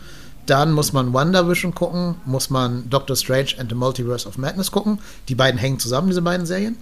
[0.45, 4.99] dann muss man WandaVision gucken, muss man Doctor Strange and the Multiverse of Madness gucken.
[5.29, 6.77] Die beiden hängen zusammen, diese beiden Serien.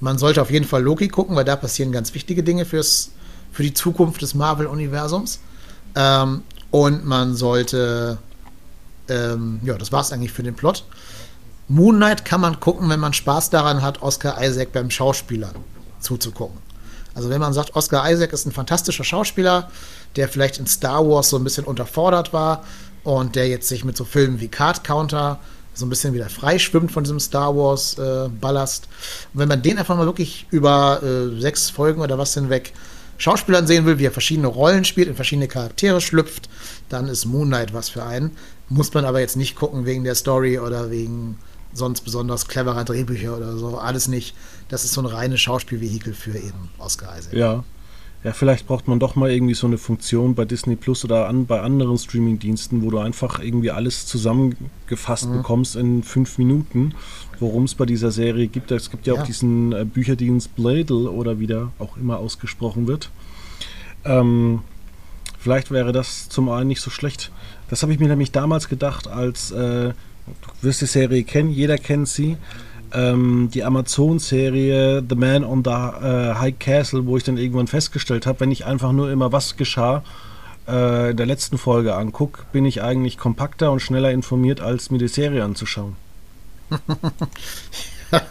[0.00, 3.12] Man sollte auf jeden Fall Loki gucken, weil da passieren ganz wichtige Dinge fürs,
[3.50, 5.40] für die Zukunft des Marvel-Universums.
[5.94, 8.18] Ähm, und man sollte,
[9.08, 10.84] ähm, ja, das war es eigentlich für den Plot.
[11.68, 15.54] Moon Knight kann man gucken, wenn man Spaß daran hat, Oscar Isaac beim Schauspielern
[16.00, 16.58] zuzugucken.
[17.14, 19.70] Also wenn man sagt, Oscar Isaac ist ein fantastischer Schauspieler,
[20.16, 22.64] der vielleicht in Star Wars so ein bisschen unterfordert war
[23.04, 25.40] und der jetzt sich mit so Filmen wie Card Counter
[25.74, 28.88] so ein bisschen wieder freischwimmt von diesem Star Wars äh, Ballast.
[29.32, 32.72] Und wenn man den einfach mal wirklich über äh, sechs Folgen oder was hinweg
[33.18, 36.48] Schauspielern sehen will, wie er verschiedene Rollen spielt, in verschiedene Charaktere schlüpft,
[36.88, 38.30] dann ist Moon Knight was für einen.
[38.68, 41.36] Muss man aber jetzt nicht gucken wegen der Story oder wegen
[41.72, 43.78] sonst besonders cleverer Drehbücher oder so.
[43.78, 44.34] Alles nicht.
[44.68, 47.34] Das ist so ein reines Schauspielvehikel für eben Oscar Isaac.
[47.34, 47.64] Ja.
[48.24, 51.46] Ja, vielleicht braucht man doch mal irgendwie so eine Funktion bei Disney Plus oder an,
[51.46, 55.36] bei anderen Streaming-Diensten, wo du einfach irgendwie alles zusammengefasst mhm.
[55.36, 56.94] bekommst in fünf Minuten,
[57.40, 58.70] worum es bei dieser Serie gibt.
[58.70, 59.20] Es gibt ja, ja.
[59.20, 63.10] auch diesen äh, Bücherdienst Bladel oder wie der auch immer ausgesprochen wird.
[64.04, 64.60] Ähm,
[65.38, 67.30] vielleicht wäre das zum einen nicht so schlecht.
[67.70, 69.94] Das habe ich mir nämlich damals gedacht, als äh, du
[70.62, 72.36] wirst die Serie kennen, jeder kennt sie
[72.92, 78.26] ähm, die Amazon-Serie The Man on the äh, High Castle, wo ich dann irgendwann festgestellt
[78.26, 80.02] habe, wenn ich einfach nur immer was geschah
[80.66, 85.08] äh, der letzten Folge angucke, bin ich eigentlich kompakter und schneller informiert, als mir die
[85.08, 85.96] Serie anzuschauen.
[88.12, 88.22] ja,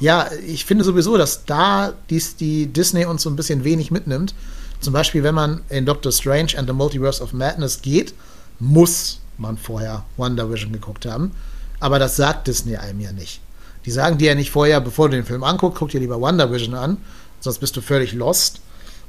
[0.00, 4.34] ja, ich finde sowieso, dass da dies, die Disney uns so ein bisschen wenig mitnimmt.
[4.80, 8.14] Zum Beispiel, wenn man in Doctor Strange and the Multiverse of Madness geht,
[8.58, 11.32] muss man vorher WandaVision geguckt haben.
[11.80, 13.40] Aber das sagt Disney einem ja nicht.
[13.84, 16.74] Die sagen dir ja nicht vorher, bevor du den Film anguckst, guck dir lieber WandaVision
[16.74, 16.98] an,
[17.40, 18.60] sonst bist du völlig lost.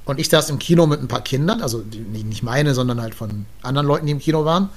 [0.06, 3.46] Und ich saß im Kino mit ein paar Kindern, also nicht meine, sondern halt von
[3.62, 4.70] anderen Leuten, die im Kino waren.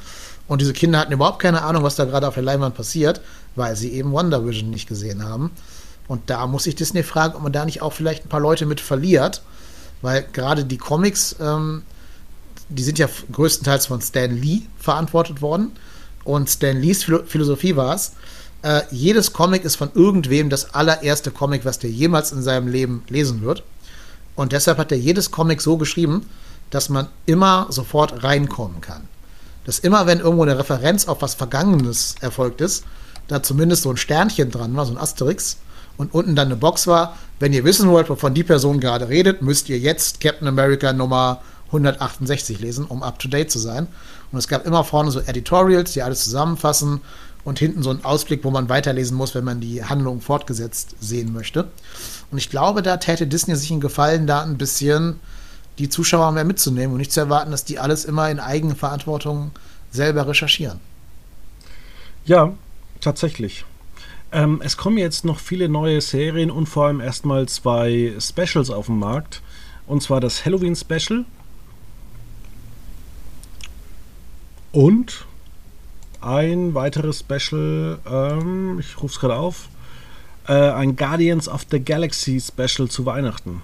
[0.48, 3.20] Und diese Kinder hatten überhaupt keine Ahnung, was da gerade auf der Leinwand passiert,
[3.54, 5.52] weil sie eben WandaVision nicht gesehen haben.
[6.08, 8.64] Und da muss ich Disney fragen, ob man da nicht auch vielleicht ein paar Leute
[8.64, 9.42] mit verliert,
[10.00, 11.82] weil gerade die Comics, ähm,
[12.70, 15.72] die sind ja größtenteils von Stan Lee verantwortet worden.
[16.24, 18.12] Und Stan Lees Philosophie war es,
[18.62, 23.04] äh, jedes Comic ist von irgendwem das allererste Comic, was der jemals in seinem Leben
[23.08, 23.62] lesen wird.
[24.34, 26.26] Und deshalb hat er jedes Comic so geschrieben,
[26.70, 29.08] dass man immer sofort reinkommen kann.
[29.68, 32.84] Dass immer, wenn irgendwo eine Referenz auf was Vergangenes erfolgt ist,
[33.26, 35.58] da zumindest so ein Sternchen dran war, so ein Asterix,
[35.98, 39.42] und unten dann eine Box war, wenn ihr wissen wollt, wovon die Person gerade redet,
[39.42, 43.88] müsst ihr jetzt Captain America Nummer 168 lesen, um up to date zu sein.
[44.32, 47.02] Und es gab immer vorne so Editorials, die alles zusammenfassen
[47.44, 51.30] und hinten so ein Ausblick, wo man weiterlesen muss, wenn man die Handlung fortgesetzt sehen
[51.34, 51.68] möchte.
[52.30, 55.20] Und ich glaube, da täte Disney sich einen Gefallen, da ein bisschen
[55.78, 59.52] die Zuschauer mehr mitzunehmen und nicht zu erwarten, dass die alles immer in Eigenverantwortung
[59.90, 60.80] selber recherchieren.
[62.24, 62.52] Ja,
[63.00, 63.64] tatsächlich.
[64.32, 68.86] Ähm, es kommen jetzt noch viele neue Serien und vor allem erstmal zwei Specials auf
[68.86, 69.40] den Markt.
[69.86, 71.24] Und zwar das Halloween Special.
[74.72, 75.24] Und
[76.20, 79.68] ein weiteres Special, ähm, ich rufe es gerade auf,
[80.46, 83.62] äh, ein Guardians of the Galaxy Special zu Weihnachten.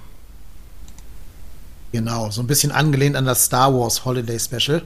[1.95, 4.83] Genau, so ein bisschen angelehnt an das Star Wars Holiday Special.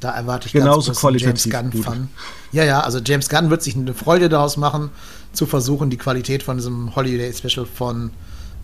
[0.00, 2.08] Da erwarte ich Genauso ganz qualitativ James Gunn Fun.
[2.50, 4.88] Ja, ja, also James Gunn wird sich eine Freude daraus machen,
[5.34, 8.10] zu versuchen, die Qualität von diesem Holiday Special von,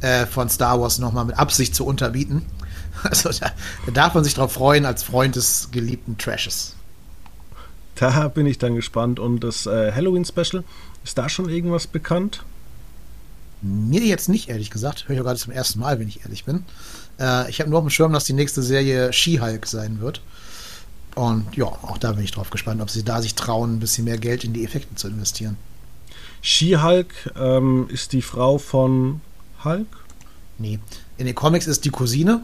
[0.01, 2.47] äh, von Star Wars nochmal mit Absicht zu unterbieten.
[3.05, 3.51] Also da,
[3.87, 6.77] da darf man sich darauf freuen als Freund des geliebten Trashes.
[7.95, 9.19] Da bin ich dann gespannt.
[9.19, 10.63] Und das äh, Halloween-Special,
[11.03, 12.45] ist da schon irgendwas bekannt?
[13.61, 15.09] Mir jetzt nicht, ehrlich gesagt.
[15.09, 16.65] Höre ich auch gerade zum ersten Mal, wenn ich ehrlich bin.
[17.19, 20.21] Äh, ich habe nur auf dem Schirm, dass die nächste Serie She-Hulk sein wird.
[21.15, 24.05] Und ja, auch da bin ich drauf gespannt, ob sie da sich trauen, ein bisschen
[24.05, 25.57] mehr Geld in die Effekte zu investieren.
[26.41, 29.21] She-Hulk ähm, ist die Frau von
[29.65, 29.87] Hulk?
[30.59, 30.79] Nee.
[31.19, 32.43] In den Comics ist die Cousine,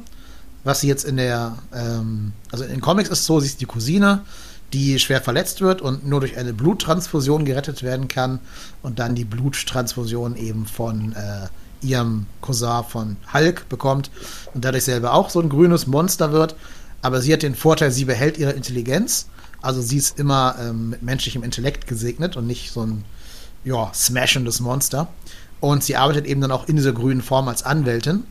[0.64, 3.61] was sie jetzt in der, ähm, also in den Comics ist es so, sie ist
[3.61, 4.22] die Cousine,
[4.72, 8.38] die schwer verletzt wird und nur durch eine Bluttransfusion gerettet werden kann
[8.83, 11.48] und dann die Bluttransfusion eben von äh,
[11.82, 14.10] ihrem Cousin von Hulk bekommt
[14.54, 16.56] und dadurch selber auch so ein grünes Monster wird.
[17.02, 19.28] Aber sie hat den Vorteil, sie behält ihre Intelligenz.
[19.60, 23.04] Also sie ist immer ähm, mit menschlichem Intellekt gesegnet und nicht so ein
[23.64, 25.08] ja, smashendes Monster.
[25.60, 28.24] Und sie arbeitet eben dann auch in dieser grünen Form als Anwältin.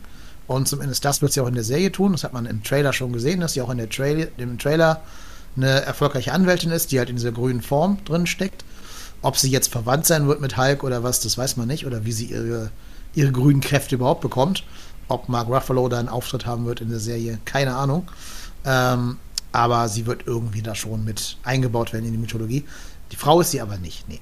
[0.46, 2.12] Und zumindest das wird sie auch in der Serie tun.
[2.12, 4.06] Das hat man im Trailer schon gesehen, dass sie auch in der Tra
[4.38, 5.02] dem Trailer
[5.56, 8.64] eine erfolgreiche Anwältin ist, die halt in dieser grünen Form drin steckt.
[9.20, 11.86] Ob sie jetzt verwandt sein wird mit Hulk oder was, das weiß man nicht.
[11.86, 12.70] Oder wie sie ihre
[13.14, 14.64] ihre grünen Kräfte überhaupt bekommt.
[15.08, 18.10] Ob Mark Ruffalo da einen Auftritt haben wird in der Serie, keine Ahnung.
[18.64, 19.16] Ähm,
[19.52, 22.64] aber sie wird irgendwie da schon mit eingebaut werden in die Mythologie.
[23.10, 24.20] Die Frau ist sie aber nicht, nee.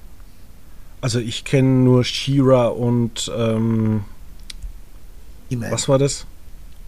[1.01, 4.05] Also ich kenne nur She-Ra und ähm,
[5.49, 6.25] was war das?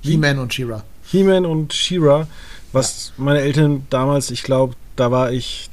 [0.01, 0.83] He-Man und She-Ra.
[1.11, 2.27] He-Man und She-Ra,
[2.71, 3.23] was ja.
[3.23, 5.69] meine Eltern damals, ich glaube, da war ich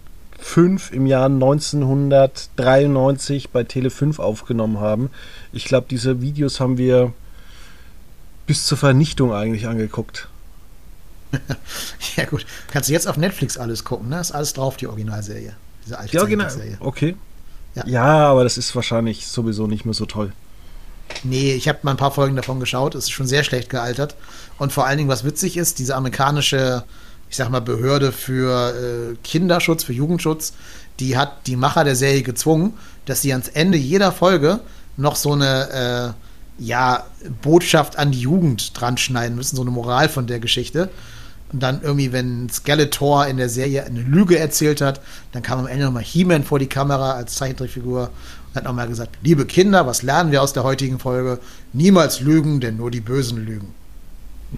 [0.47, 5.11] 5 im Jahr 1993 bei Tele 5 aufgenommen haben.
[5.53, 7.13] Ich glaube, diese Videos haben wir
[8.47, 10.29] bis zur Vernichtung eigentlich angeguckt.
[12.17, 14.21] ja gut, kannst du jetzt auf Netflix alles gucken, ne?
[14.21, 15.57] Ist alles drauf, die Originalserie.
[15.85, 16.77] Diese alte die Originalserie.
[16.79, 17.17] Okay.
[17.75, 17.85] Ja.
[17.87, 20.33] ja, aber das ist wahrscheinlich sowieso nicht mehr so toll.
[21.25, 22.95] Nee, ich habe mal ein paar Folgen davon geschaut.
[22.95, 24.15] Es ist schon sehr schlecht gealtert.
[24.59, 26.85] Und vor allen Dingen, was witzig ist, diese amerikanische
[27.29, 30.53] ich sag mal, Behörde für äh, Kinderschutz, für Jugendschutz,
[31.01, 34.61] die hat die Macher der Serie gezwungen, dass sie ans Ende jeder Folge
[34.97, 36.15] noch so eine
[36.59, 37.05] äh, ja,
[37.43, 40.89] Botschaft an die Jugend dran schneiden müssen, so eine Moral von der Geschichte.
[41.53, 45.01] Und dann irgendwie, wenn Skeletor in der Serie eine Lüge erzählt hat,
[45.33, 48.11] dann kam am Ende nochmal He-Man vor die Kamera als Zeichentrickfigur
[48.49, 51.39] und hat nochmal gesagt, liebe Kinder, was lernen wir aus der heutigen Folge?
[51.73, 53.75] Niemals lügen, denn nur die Bösen lügen.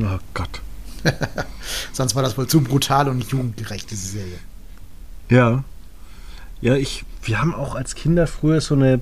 [0.00, 0.60] Oh Gott.
[1.92, 4.38] Sonst war das wohl zu brutal und nicht jugendgerecht, diese Serie.
[5.28, 5.64] Ja.
[6.60, 9.00] Ja, ich, wir haben auch als Kinder früher so eine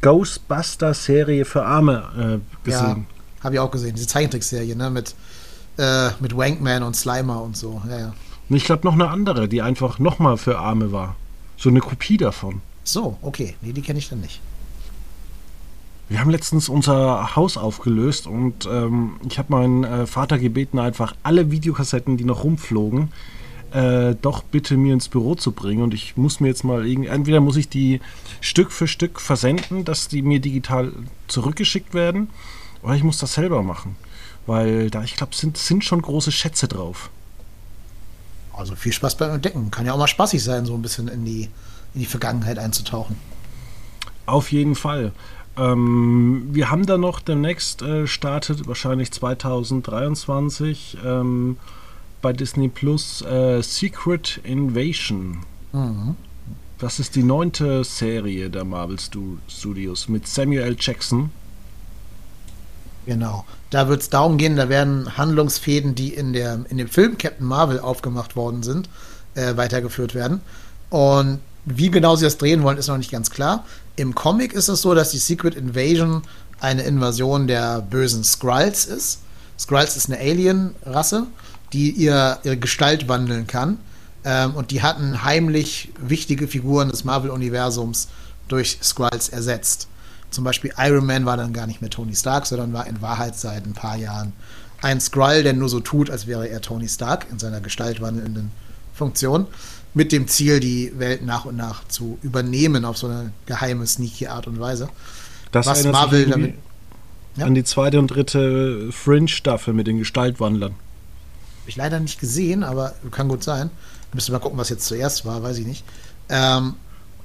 [0.00, 3.06] Ghostbuster-Serie für Arme äh, gesehen.
[3.08, 3.94] Ja, habe ich auch gesehen.
[3.94, 5.14] Diese Zeichentrickserie, ne, mit,
[5.78, 7.82] äh, mit Wankman und Slimer und so.
[7.88, 8.14] Ja, ja.
[8.48, 11.16] Und ich glaube noch eine andere, die einfach nochmal für Arme war.
[11.56, 12.62] So eine Kopie davon.
[12.84, 13.56] So, okay.
[13.60, 14.40] Nee, die kenne ich dann nicht.
[16.08, 21.16] Wir haben letztens unser Haus aufgelöst und ähm, ich habe meinen äh, Vater gebeten, einfach
[21.24, 23.12] alle Videokassetten, die noch rumflogen,
[23.72, 25.82] äh, doch bitte mir ins Büro zu bringen.
[25.82, 28.00] Und ich muss mir jetzt mal irgendwie, entweder muss ich die
[28.40, 30.92] Stück für Stück versenden, dass die mir digital
[31.26, 32.30] zurückgeschickt werden,
[32.82, 33.96] oder ich muss das selber machen.
[34.46, 37.10] Weil da, ich glaube, sind, sind schon große Schätze drauf.
[38.56, 39.72] Also viel Spaß beim Entdecken.
[39.72, 41.50] Kann ja auch mal spaßig sein, so ein bisschen in die,
[41.94, 43.16] in die Vergangenheit einzutauchen.
[44.24, 45.12] Auf jeden Fall.
[45.58, 51.56] Ähm, wir haben da noch demnächst äh, startet, wahrscheinlich 2023, ähm,
[52.20, 55.38] bei Disney Plus äh, Secret Invasion.
[55.72, 56.16] Mhm.
[56.78, 58.98] Das ist die neunte Serie der Marvel
[59.48, 60.76] Studios mit Samuel.
[60.78, 61.30] Jackson.
[63.06, 63.46] Genau.
[63.70, 67.46] Da wird es darum gehen, da werden Handlungsfäden, die in, der, in dem Film Captain
[67.46, 68.90] Marvel aufgemacht worden sind,
[69.34, 70.40] äh, weitergeführt werden.
[70.90, 73.64] Und wie genau sie das drehen wollen, ist noch nicht ganz klar.
[73.96, 76.22] Im Comic ist es so, dass die Secret Invasion
[76.60, 79.20] eine Invasion der bösen Skrulls ist.
[79.58, 81.26] Skrulls ist eine Alien-Rasse,
[81.72, 83.78] die ihr, ihre Gestalt wandeln kann.
[84.24, 88.08] Ähm, und die hatten heimlich wichtige Figuren des Marvel-Universums
[88.48, 89.88] durch Skrulls ersetzt.
[90.30, 93.36] Zum Beispiel Iron Man war dann gar nicht mehr Tony Stark, sondern war in Wahrheit
[93.36, 94.32] seit ein paar Jahren
[94.82, 98.50] ein Skrull, der nur so tut, als wäre er Tony Stark in seiner gestaltwandelnden
[98.94, 99.46] Funktion,
[99.96, 104.26] mit dem Ziel, die Welt nach und nach zu übernehmen auf so eine geheime, sneaky
[104.26, 104.90] Art und Weise.
[105.52, 106.54] Das Was Marvel damit.
[107.36, 107.46] Ja?
[107.46, 110.72] An die zweite und dritte Fringe-Staffel mit den Gestaltwandlern.
[110.72, 113.70] Habe ich leider nicht gesehen, aber kann gut sein.
[114.12, 115.82] Müssen wir mal gucken, was jetzt zuerst war, weiß ich nicht.
[116.28, 116.74] Ähm,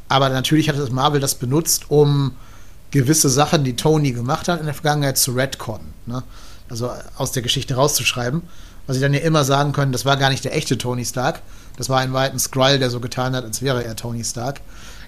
[0.08, 2.32] aber natürlich hat das Marvel das benutzt, um
[2.92, 5.88] gewisse Sachen, die Tony gemacht hat in der Vergangenheit, zu retconnen.
[6.06, 6.24] Ne?
[6.70, 8.44] Also aus der Geschichte rauszuschreiben.
[8.88, 11.42] Was sie dann ja immer sagen können, das war gar nicht der echte Tony Stark.
[11.78, 14.62] Das war ein weiten Skrull, der so getan hat, als wäre er Tony Stark.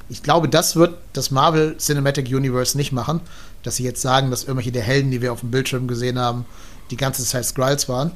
[0.09, 3.21] Ich glaube, das wird das Marvel Cinematic Universe nicht machen,
[3.63, 6.45] dass sie jetzt sagen, dass irgendwelche der Helden, die wir auf dem Bildschirm gesehen haben,
[6.91, 8.12] die ganze Zeit Skrulls waren.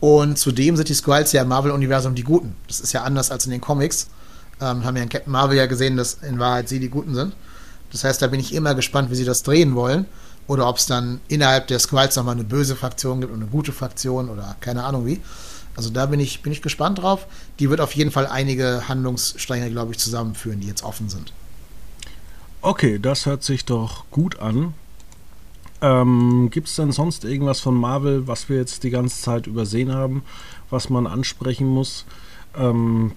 [0.00, 2.56] Und zudem sind die Skrulls ja im Marvel-Universum die Guten.
[2.66, 4.08] Das ist ja anders als in den Comics.
[4.60, 7.34] Ähm, haben ja in Captain Marvel ja gesehen, dass in Wahrheit sie die Guten sind.
[7.92, 10.06] Das heißt, da bin ich immer gespannt, wie sie das drehen wollen.
[10.46, 13.72] Oder ob es dann innerhalb der Skrulls nochmal eine böse Fraktion gibt und eine gute
[13.72, 15.20] Fraktion oder keine Ahnung wie.
[15.76, 17.26] Also da bin ich, bin ich gespannt drauf.
[17.58, 21.32] Die wird auf jeden Fall einige Handlungsstränge, glaube ich, zusammenführen, die jetzt offen sind.
[22.60, 24.74] Okay, das hört sich doch gut an.
[25.80, 29.92] Ähm, Gibt es denn sonst irgendwas von Marvel, was wir jetzt die ganze Zeit übersehen
[29.92, 30.22] haben,
[30.70, 32.04] was man ansprechen muss?
[32.56, 33.12] Ähm,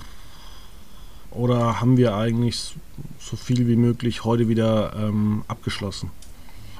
[1.29, 2.75] oder haben wir eigentlich
[3.19, 6.09] so viel wie möglich heute wieder ähm, abgeschlossen?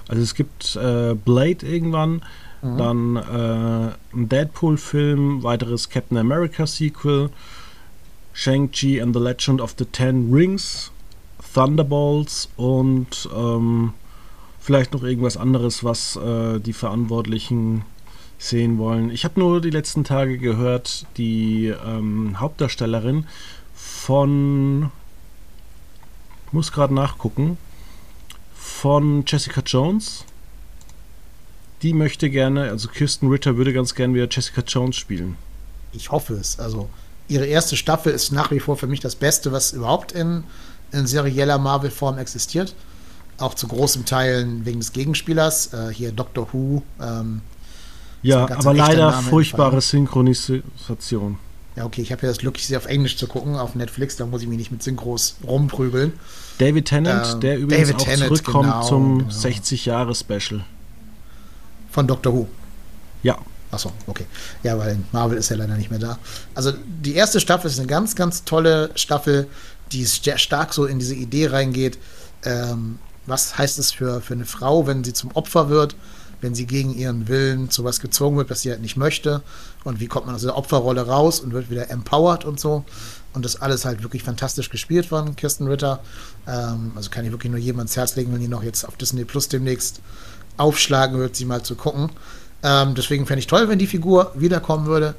[0.07, 2.21] Also es gibt äh, Blade irgendwann,
[2.61, 2.77] mhm.
[2.77, 7.29] dann äh, ein Deadpool-Film, weiteres Captain America-Sequel,
[8.33, 10.91] Shang-Chi and the Legend of the Ten Rings,
[11.53, 13.93] Thunderbolts und ähm,
[14.59, 17.83] vielleicht noch irgendwas anderes, was äh, die Verantwortlichen
[18.37, 19.09] sehen wollen.
[19.09, 23.25] Ich habe nur die letzten Tage gehört, die ähm, Hauptdarstellerin
[23.73, 24.91] von,
[26.51, 27.57] muss gerade nachgucken,
[28.65, 30.25] von Jessica Jones.
[31.82, 35.38] Die möchte gerne, also Kirsten Ritter würde ganz gerne wieder Jessica Jones spielen.
[35.93, 36.60] Ich hoffe es.
[36.60, 36.89] Also
[37.28, 40.43] ihre erste Staffel ist nach wie vor für mich das Beste, was überhaupt in,
[40.91, 42.75] in serieller Marvel-Form existiert.
[43.38, 45.73] Auch zu großen Teilen wegen des Gegenspielers.
[45.73, 46.82] Äh, hier Doctor Who.
[46.99, 47.41] Ähm,
[48.23, 51.38] ja, aber leider furchtbare Synchronisation.
[51.75, 54.25] Ja, okay, ich habe ja das Glück, sie auf Englisch zu gucken, auf Netflix, da
[54.25, 56.13] muss ich mich nicht mit Synchros rumprügeln.
[56.57, 59.31] David Tennant, ähm, der übrigens David auch Tennant, zurückkommt genau, zum genau.
[59.31, 60.63] 60-Jahre-Special.
[61.91, 62.47] Von Doctor Who?
[63.23, 63.38] Ja.
[63.71, 64.25] Achso, okay.
[64.63, 66.17] Ja, weil Marvel ist ja leider nicht mehr da.
[66.53, 69.47] Also die erste Staffel ist eine ganz, ganz tolle Staffel,
[69.91, 71.97] die stark so in diese Idee reingeht.
[72.43, 75.95] Ähm, was heißt es für, für eine Frau, wenn sie zum Opfer wird?
[76.41, 79.41] Wenn sie gegen ihren Willen zu was gezwungen wird, was sie halt nicht möchte.
[79.84, 82.84] Und wie kommt man aus der Opferrolle raus und wird wieder empowered und so.
[83.34, 86.00] Und das alles halt wirklich fantastisch gespielt von Kirsten Ritter.
[86.48, 88.95] Ähm, also kann ich wirklich nur jedem ans Herz legen, wenn die noch jetzt auf
[88.95, 90.02] Disney Plus demnächst
[90.58, 92.10] aufschlagen wird, sie mal zu gucken.
[92.63, 95.15] Ähm, deswegen fände ich toll, wenn die Figur wiederkommen würde.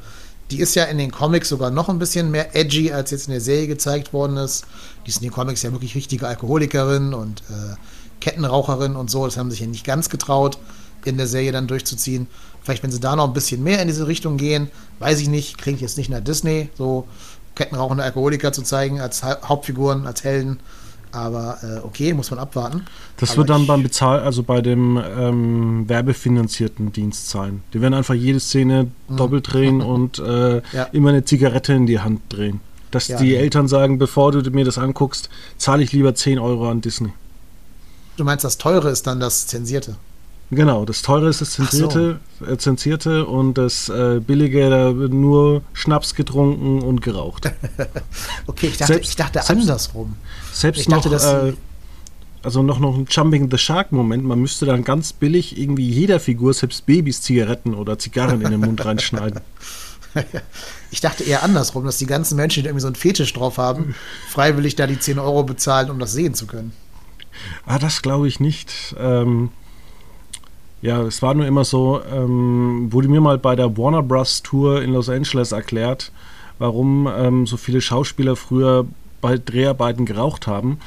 [0.50, 3.32] Die ist ja in den Comics sogar noch ein bisschen mehr edgy, als jetzt in
[3.32, 4.64] der Serie gezeigt worden ist.
[5.04, 7.74] Die ist in den Comics ja wirklich richtige Alkoholikerin und äh,
[8.20, 9.24] Kettenraucherin und so.
[9.24, 10.58] Das haben sich ja nicht ganz getraut
[11.06, 12.26] in der Serie dann durchzuziehen.
[12.62, 15.58] Vielleicht, wenn sie da noch ein bisschen mehr in diese Richtung gehen, weiß ich nicht,
[15.58, 17.06] klingt jetzt nicht nach Disney, so
[17.54, 20.60] kettenrauchende Alkoholiker zu zeigen als Hauptfiguren, als Helden.
[21.12, 22.84] Aber äh, okay, muss man abwarten.
[23.16, 27.62] Das Aber wird dann beim Bezahl, also bei dem ähm, werbefinanzierten Dienst sein.
[27.72, 29.16] Die werden einfach jede Szene mhm.
[29.16, 30.84] doppelt drehen und äh, ja.
[30.92, 32.60] immer eine Zigarette in die Hand drehen.
[32.90, 33.40] Dass ja, die ja.
[33.40, 37.12] Eltern sagen, bevor du mir das anguckst, zahle ich lieber 10 Euro an Disney.
[38.16, 39.96] Du meinst, das Teure ist dann das Zensierte?
[40.50, 42.46] Genau, das teure ist das Zensierte, so.
[42.46, 47.50] äh, Zensierte und das äh, billige, da wird nur Schnaps getrunken und geraucht.
[48.46, 50.14] okay, ich dachte, selbst, ich dachte andersrum.
[50.52, 51.52] Selbst ich dachte, noch, äh,
[52.44, 56.54] also noch, noch ein Jumping the Shark-Moment, man müsste dann ganz billig irgendwie jeder Figur,
[56.54, 59.40] selbst Babys, Zigaretten oder Zigarren in den Mund reinschneiden.
[60.90, 63.94] Ich dachte eher andersrum, dass die ganzen Menschen, die irgendwie so einen Fetisch drauf haben,
[64.30, 66.72] freiwillig da die 10 Euro bezahlen, um das sehen zu können.
[67.66, 68.94] Ah, das glaube ich nicht.
[68.98, 69.50] Ähm,
[70.82, 74.42] ja, es war nur immer so, ähm, wurde mir mal bei der Warner Bros.
[74.42, 76.12] Tour in Los Angeles erklärt,
[76.58, 78.86] warum ähm, so viele Schauspieler früher
[79.20, 80.78] bei Dreharbeiten geraucht haben,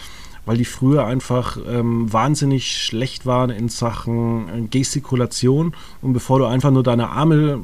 [0.46, 6.46] weil die früher einfach ähm, wahnsinnig schlecht waren in Sachen äh, Gestikulation und bevor du
[6.46, 7.60] einfach nur deine Arme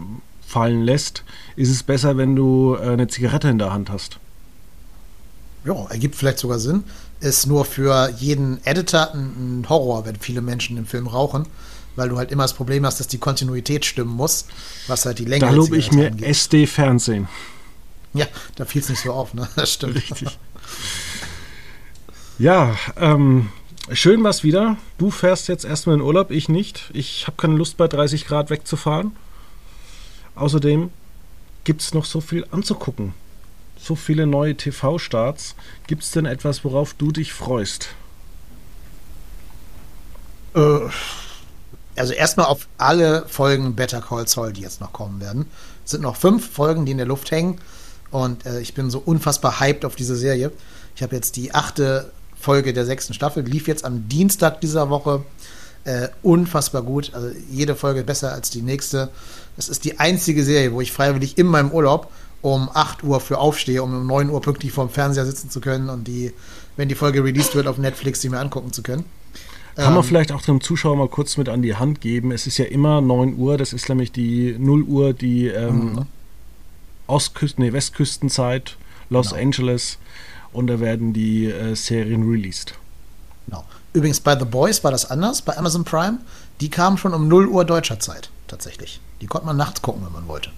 [0.46, 1.24] fallen lässt,
[1.56, 4.20] ist es besser, wenn du äh, eine Zigarette in der Hand hast.
[5.64, 6.84] Ja, ergibt vielleicht sogar Sinn.
[7.22, 11.48] Ist nur für jeden Editor ein Horror, wenn viele Menschen im Film rauchen
[11.96, 14.46] weil du halt immer das Problem hast, dass die Kontinuität stimmen muss,
[14.88, 17.28] was halt die Länge Da lobe ich mir SD-Fernsehen.
[18.14, 19.48] Ja, da fiel es nicht so auf, ne?
[19.56, 19.96] Das stimmt.
[19.96, 20.38] Richtig.
[22.38, 23.50] Ja, ähm,
[23.92, 24.78] schön was wieder.
[24.98, 26.90] Du fährst jetzt erstmal in Urlaub, ich nicht.
[26.94, 29.16] Ich habe keine Lust bei 30 Grad wegzufahren.
[30.36, 30.92] Außerdem
[31.64, 33.14] gibt es noch so viel anzugucken.
[33.80, 35.56] So viele neue TV-Starts.
[35.88, 37.90] Gibt es denn etwas, worauf du dich freust?
[40.56, 40.80] Äh,
[41.96, 45.46] also erstmal auf alle Folgen Better Call Saul, die jetzt noch kommen werden.
[45.84, 47.60] Es sind noch fünf Folgen, die in der Luft hängen.
[48.12, 50.52] Und äh, ich bin so unfassbar hyped auf diese Serie.
[50.96, 55.24] Ich habe jetzt die achte Folge der sechsten Staffel, lief jetzt am Dienstag dieser Woche.
[55.84, 57.14] Äh, unfassbar gut.
[57.14, 59.10] Also jede Folge besser als die nächste.
[59.56, 63.40] Das ist die einzige Serie, wo ich freiwillig in meinem Urlaub um 8 Uhr für
[63.40, 66.32] aufstehe, um um 9 Uhr pünktlich vorm Fernseher sitzen zu können und die,
[66.78, 69.06] wenn die Folge released wird, auf Netflix die mir angucken zu können.
[69.76, 72.32] Kann man ähm, vielleicht auch dem Zuschauer mal kurz mit an die Hand geben.
[72.32, 76.06] Es ist ja immer 9 Uhr, das ist nämlich die 0 Uhr, die ähm, mhm.
[77.08, 78.78] Ostküsten, nee, Westküstenzeit,
[79.10, 79.42] Los genau.
[79.42, 79.98] Angeles
[80.54, 82.74] und da werden die äh, Serien released.
[83.48, 83.66] Genau.
[83.94, 86.20] Übrigens bei The Boys war das anders, bei Amazon Prime.
[86.62, 89.02] Die kamen schon um 0 Uhr deutscher Zeit, tatsächlich.
[89.22, 90.52] Die konnte man nachts gucken, wenn man wollte.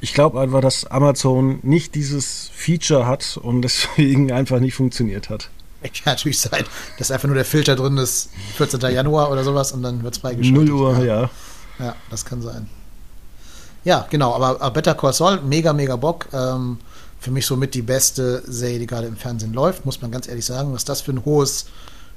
[0.00, 5.50] Ich glaube einfach, dass Amazon nicht dieses Feature hat und deswegen einfach nicht funktioniert hat.
[5.88, 6.64] Kann natürlich sein,
[6.98, 8.80] dass einfach nur der Filter drin ist, 14.
[8.80, 10.68] Januar oder sowas und dann wird es freigeschaltet.
[10.68, 11.22] 0 Uhr, ja.
[11.22, 11.30] ja.
[11.78, 12.68] Ja, das kann sein.
[13.84, 16.26] Ja, genau, aber, aber Better Call Saul, mega, mega Bock.
[16.32, 16.78] Ähm,
[17.20, 20.44] für mich somit die beste Serie, die gerade im Fernsehen läuft, muss man ganz ehrlich
[20.44, 20.72] sagen.
[20.72, 21.66] Was das für ein hohes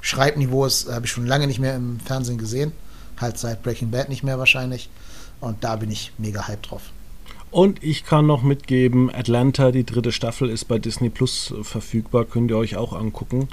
[0.02, 2.72] Schreibniveau ist, habe ich schon lange nicht mehr im Fernsehen gesehen.
[3.20, 4.90] Halt seit Breaking Bad nicht mehr wahrscheinlich.
[5.42, 6.82] Und da bin ich mega hyped drauf.
[7.52, 12.52] Und ich kann noch mitgeben, Atlanta, die dritte Staffel, ist bei Disney Plus verfügbar, könnt
[12.52, 13.48] ihr euch auch angucken.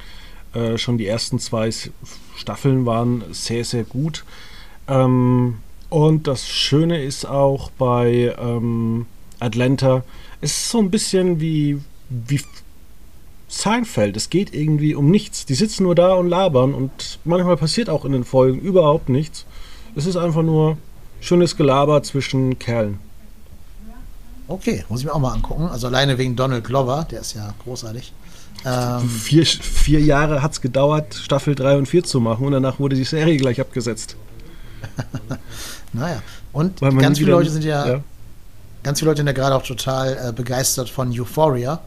[0.53, 1.71] Äh, schon die ersten zwei
[2.37, 4.25] Staffeln waren sehr, sehr gut.
[4.87, 9.07] Ähm, und das Schöne ist auch bei ähm,
[9.39, 10.05] Atlanta,
[10.41, 11.79] es ist so ein bisschen wie,
[12.09, 12.41] wie
[13.49, 14.17] Seinfeld.
[14.17, 15.47] Es geht irgendwie um nichts.
[15.47, 19.47] Die sitzen nur da und labern und manchmal passiert auch in den Folgen überhaupt nichts.
[19.95, 20.77] Es ist einfach nur
[21.21, 22.99] schönes Gelaber zwischen Kerlen.
[24.49, 25.69] Okay, muss ich mir auch mal angucken.
[25.69, 28.13] Also alleine wegen Donald Glover, der ist ja großartig.
[28.65, 32.79] Ähm, vier, vier Jahre hat es gedauert, Staffel 3 und 4 zu machen und danach
[32.79, 34.17] wurde die Serie gleich abgesetzt.
[35.93, 36.23] naja,
[36.53, 38.01] und ganz viele Leute sind ja, ja,
[38.83, 41.81] ganz viele Leute sind ja gerade auch total äh, begeistert von Euphoria,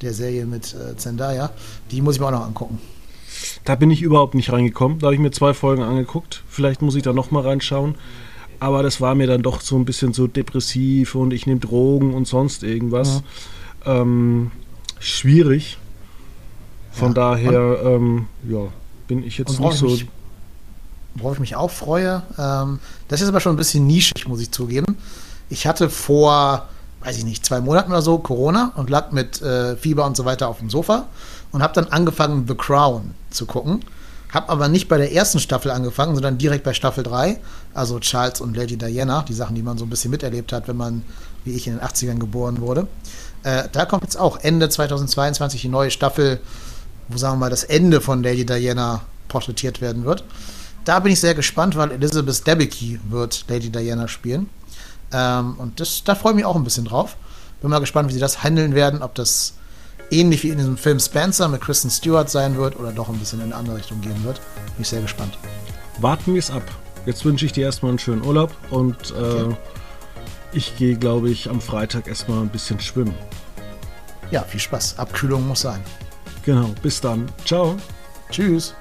[0.00, 1.50] der Serie mit äh, Zendaya.
[1.90, 2.78] Die muss ich mir auch noch angucken.
[3.64, 4.98] Da bin ich überhaupt nicht reingekommen.
[4.98, 6.42] Da habe ich mir zwei Folgen angeguckt.
[6.48, 7.96] Vielleicht muss ich da noch mal reinschauen
[8.62, 12.14] aber das war mir dann doch so ein bisschen so depressiv und ich nehme Drogen
[12.14, 13.24] und sonst irgendwas.
[13.84, 14.02] Ja.
[14.02, 14.52] Ähm,
[15.00, 15.78] schwierig.
[16.92, 17.14] Von ja.
[17.14, 18.68] daher, ähm, ja,
[19.08, 19.86] bin ich jetzt nicht so.
[19.86, 20.06] Mich,
[21.16, 24.52] worauf ich mich auch freue, ähm, das ist aber schon ein bisschen nischig, muss ich
[24.52, 24.96] zugeben.
[25.48, 26.68] Ich hatte vor,
[27.00, 30.24] weiß ich nicht, zwei Monaten oder so Corona und lag mit äh, Fieber und so
[30.24, 31.08] weiter auf dem Sofa
[31.50, 33.80] und habe dann angefangen, The Crown zu gucken.
[34.32, 37.38] Hab aber nicht bei der ersten Staffel angefangen, sondern direkt bei Staffel 3.
[37.74, 40.76] Also Charles und Lady Diana, die Sachen, die man so ein bisschen miterlebt hat, wenn
[40.76, 41.04] man,
[41.44, 42.88] wie ich, in den 80ern geboren wurde.
[43.42, 46.40] Äh, da kommt jetzt auch Ende 2022 die neue Staffel,
[47.08, 50.24] wo sagen wir mal das Ende von Lady Diana porträtiert werden wird.
[50.84, 54.48] Da bin ich sehr gespannt, weil Elizabeth Debicki wird Lady Diana spielen.
[55.12, 57.16] Ähm, und das, da freue ich mich auch ein bisschen drauf.
[57.60, 59.54] Bin mal gespannt, wie sie das handeln werden, ob das
[60.10, 63.40] ähnlich wie in diesem Film Spencer mit Kristen Stewart sein wird oder doch ein bisschen
[63.40, 64.36] in eine andere Richtung gehen wird.
[64.36, 65.38] Bin ich sehr gespannt.
[66.00, 66.62] Warten wir es ab.
[67.06, 69.56] Jetzt wünsche ich dir erstmal einen schönen Urlaub und äh, okay.
[70.52, 73.14] ich gehe, glaube ich, am Freitag erstmal ein bisschen schwimmen.
[74.30, 74.98] Ja, viel Spaß.
[74.98, 75.80] Abkühlung muss sein.
[76.44, 77.26] Genau, bis dann.
[77.44, 77.76] Ciao.
[78.30, 78.74] Tschüss.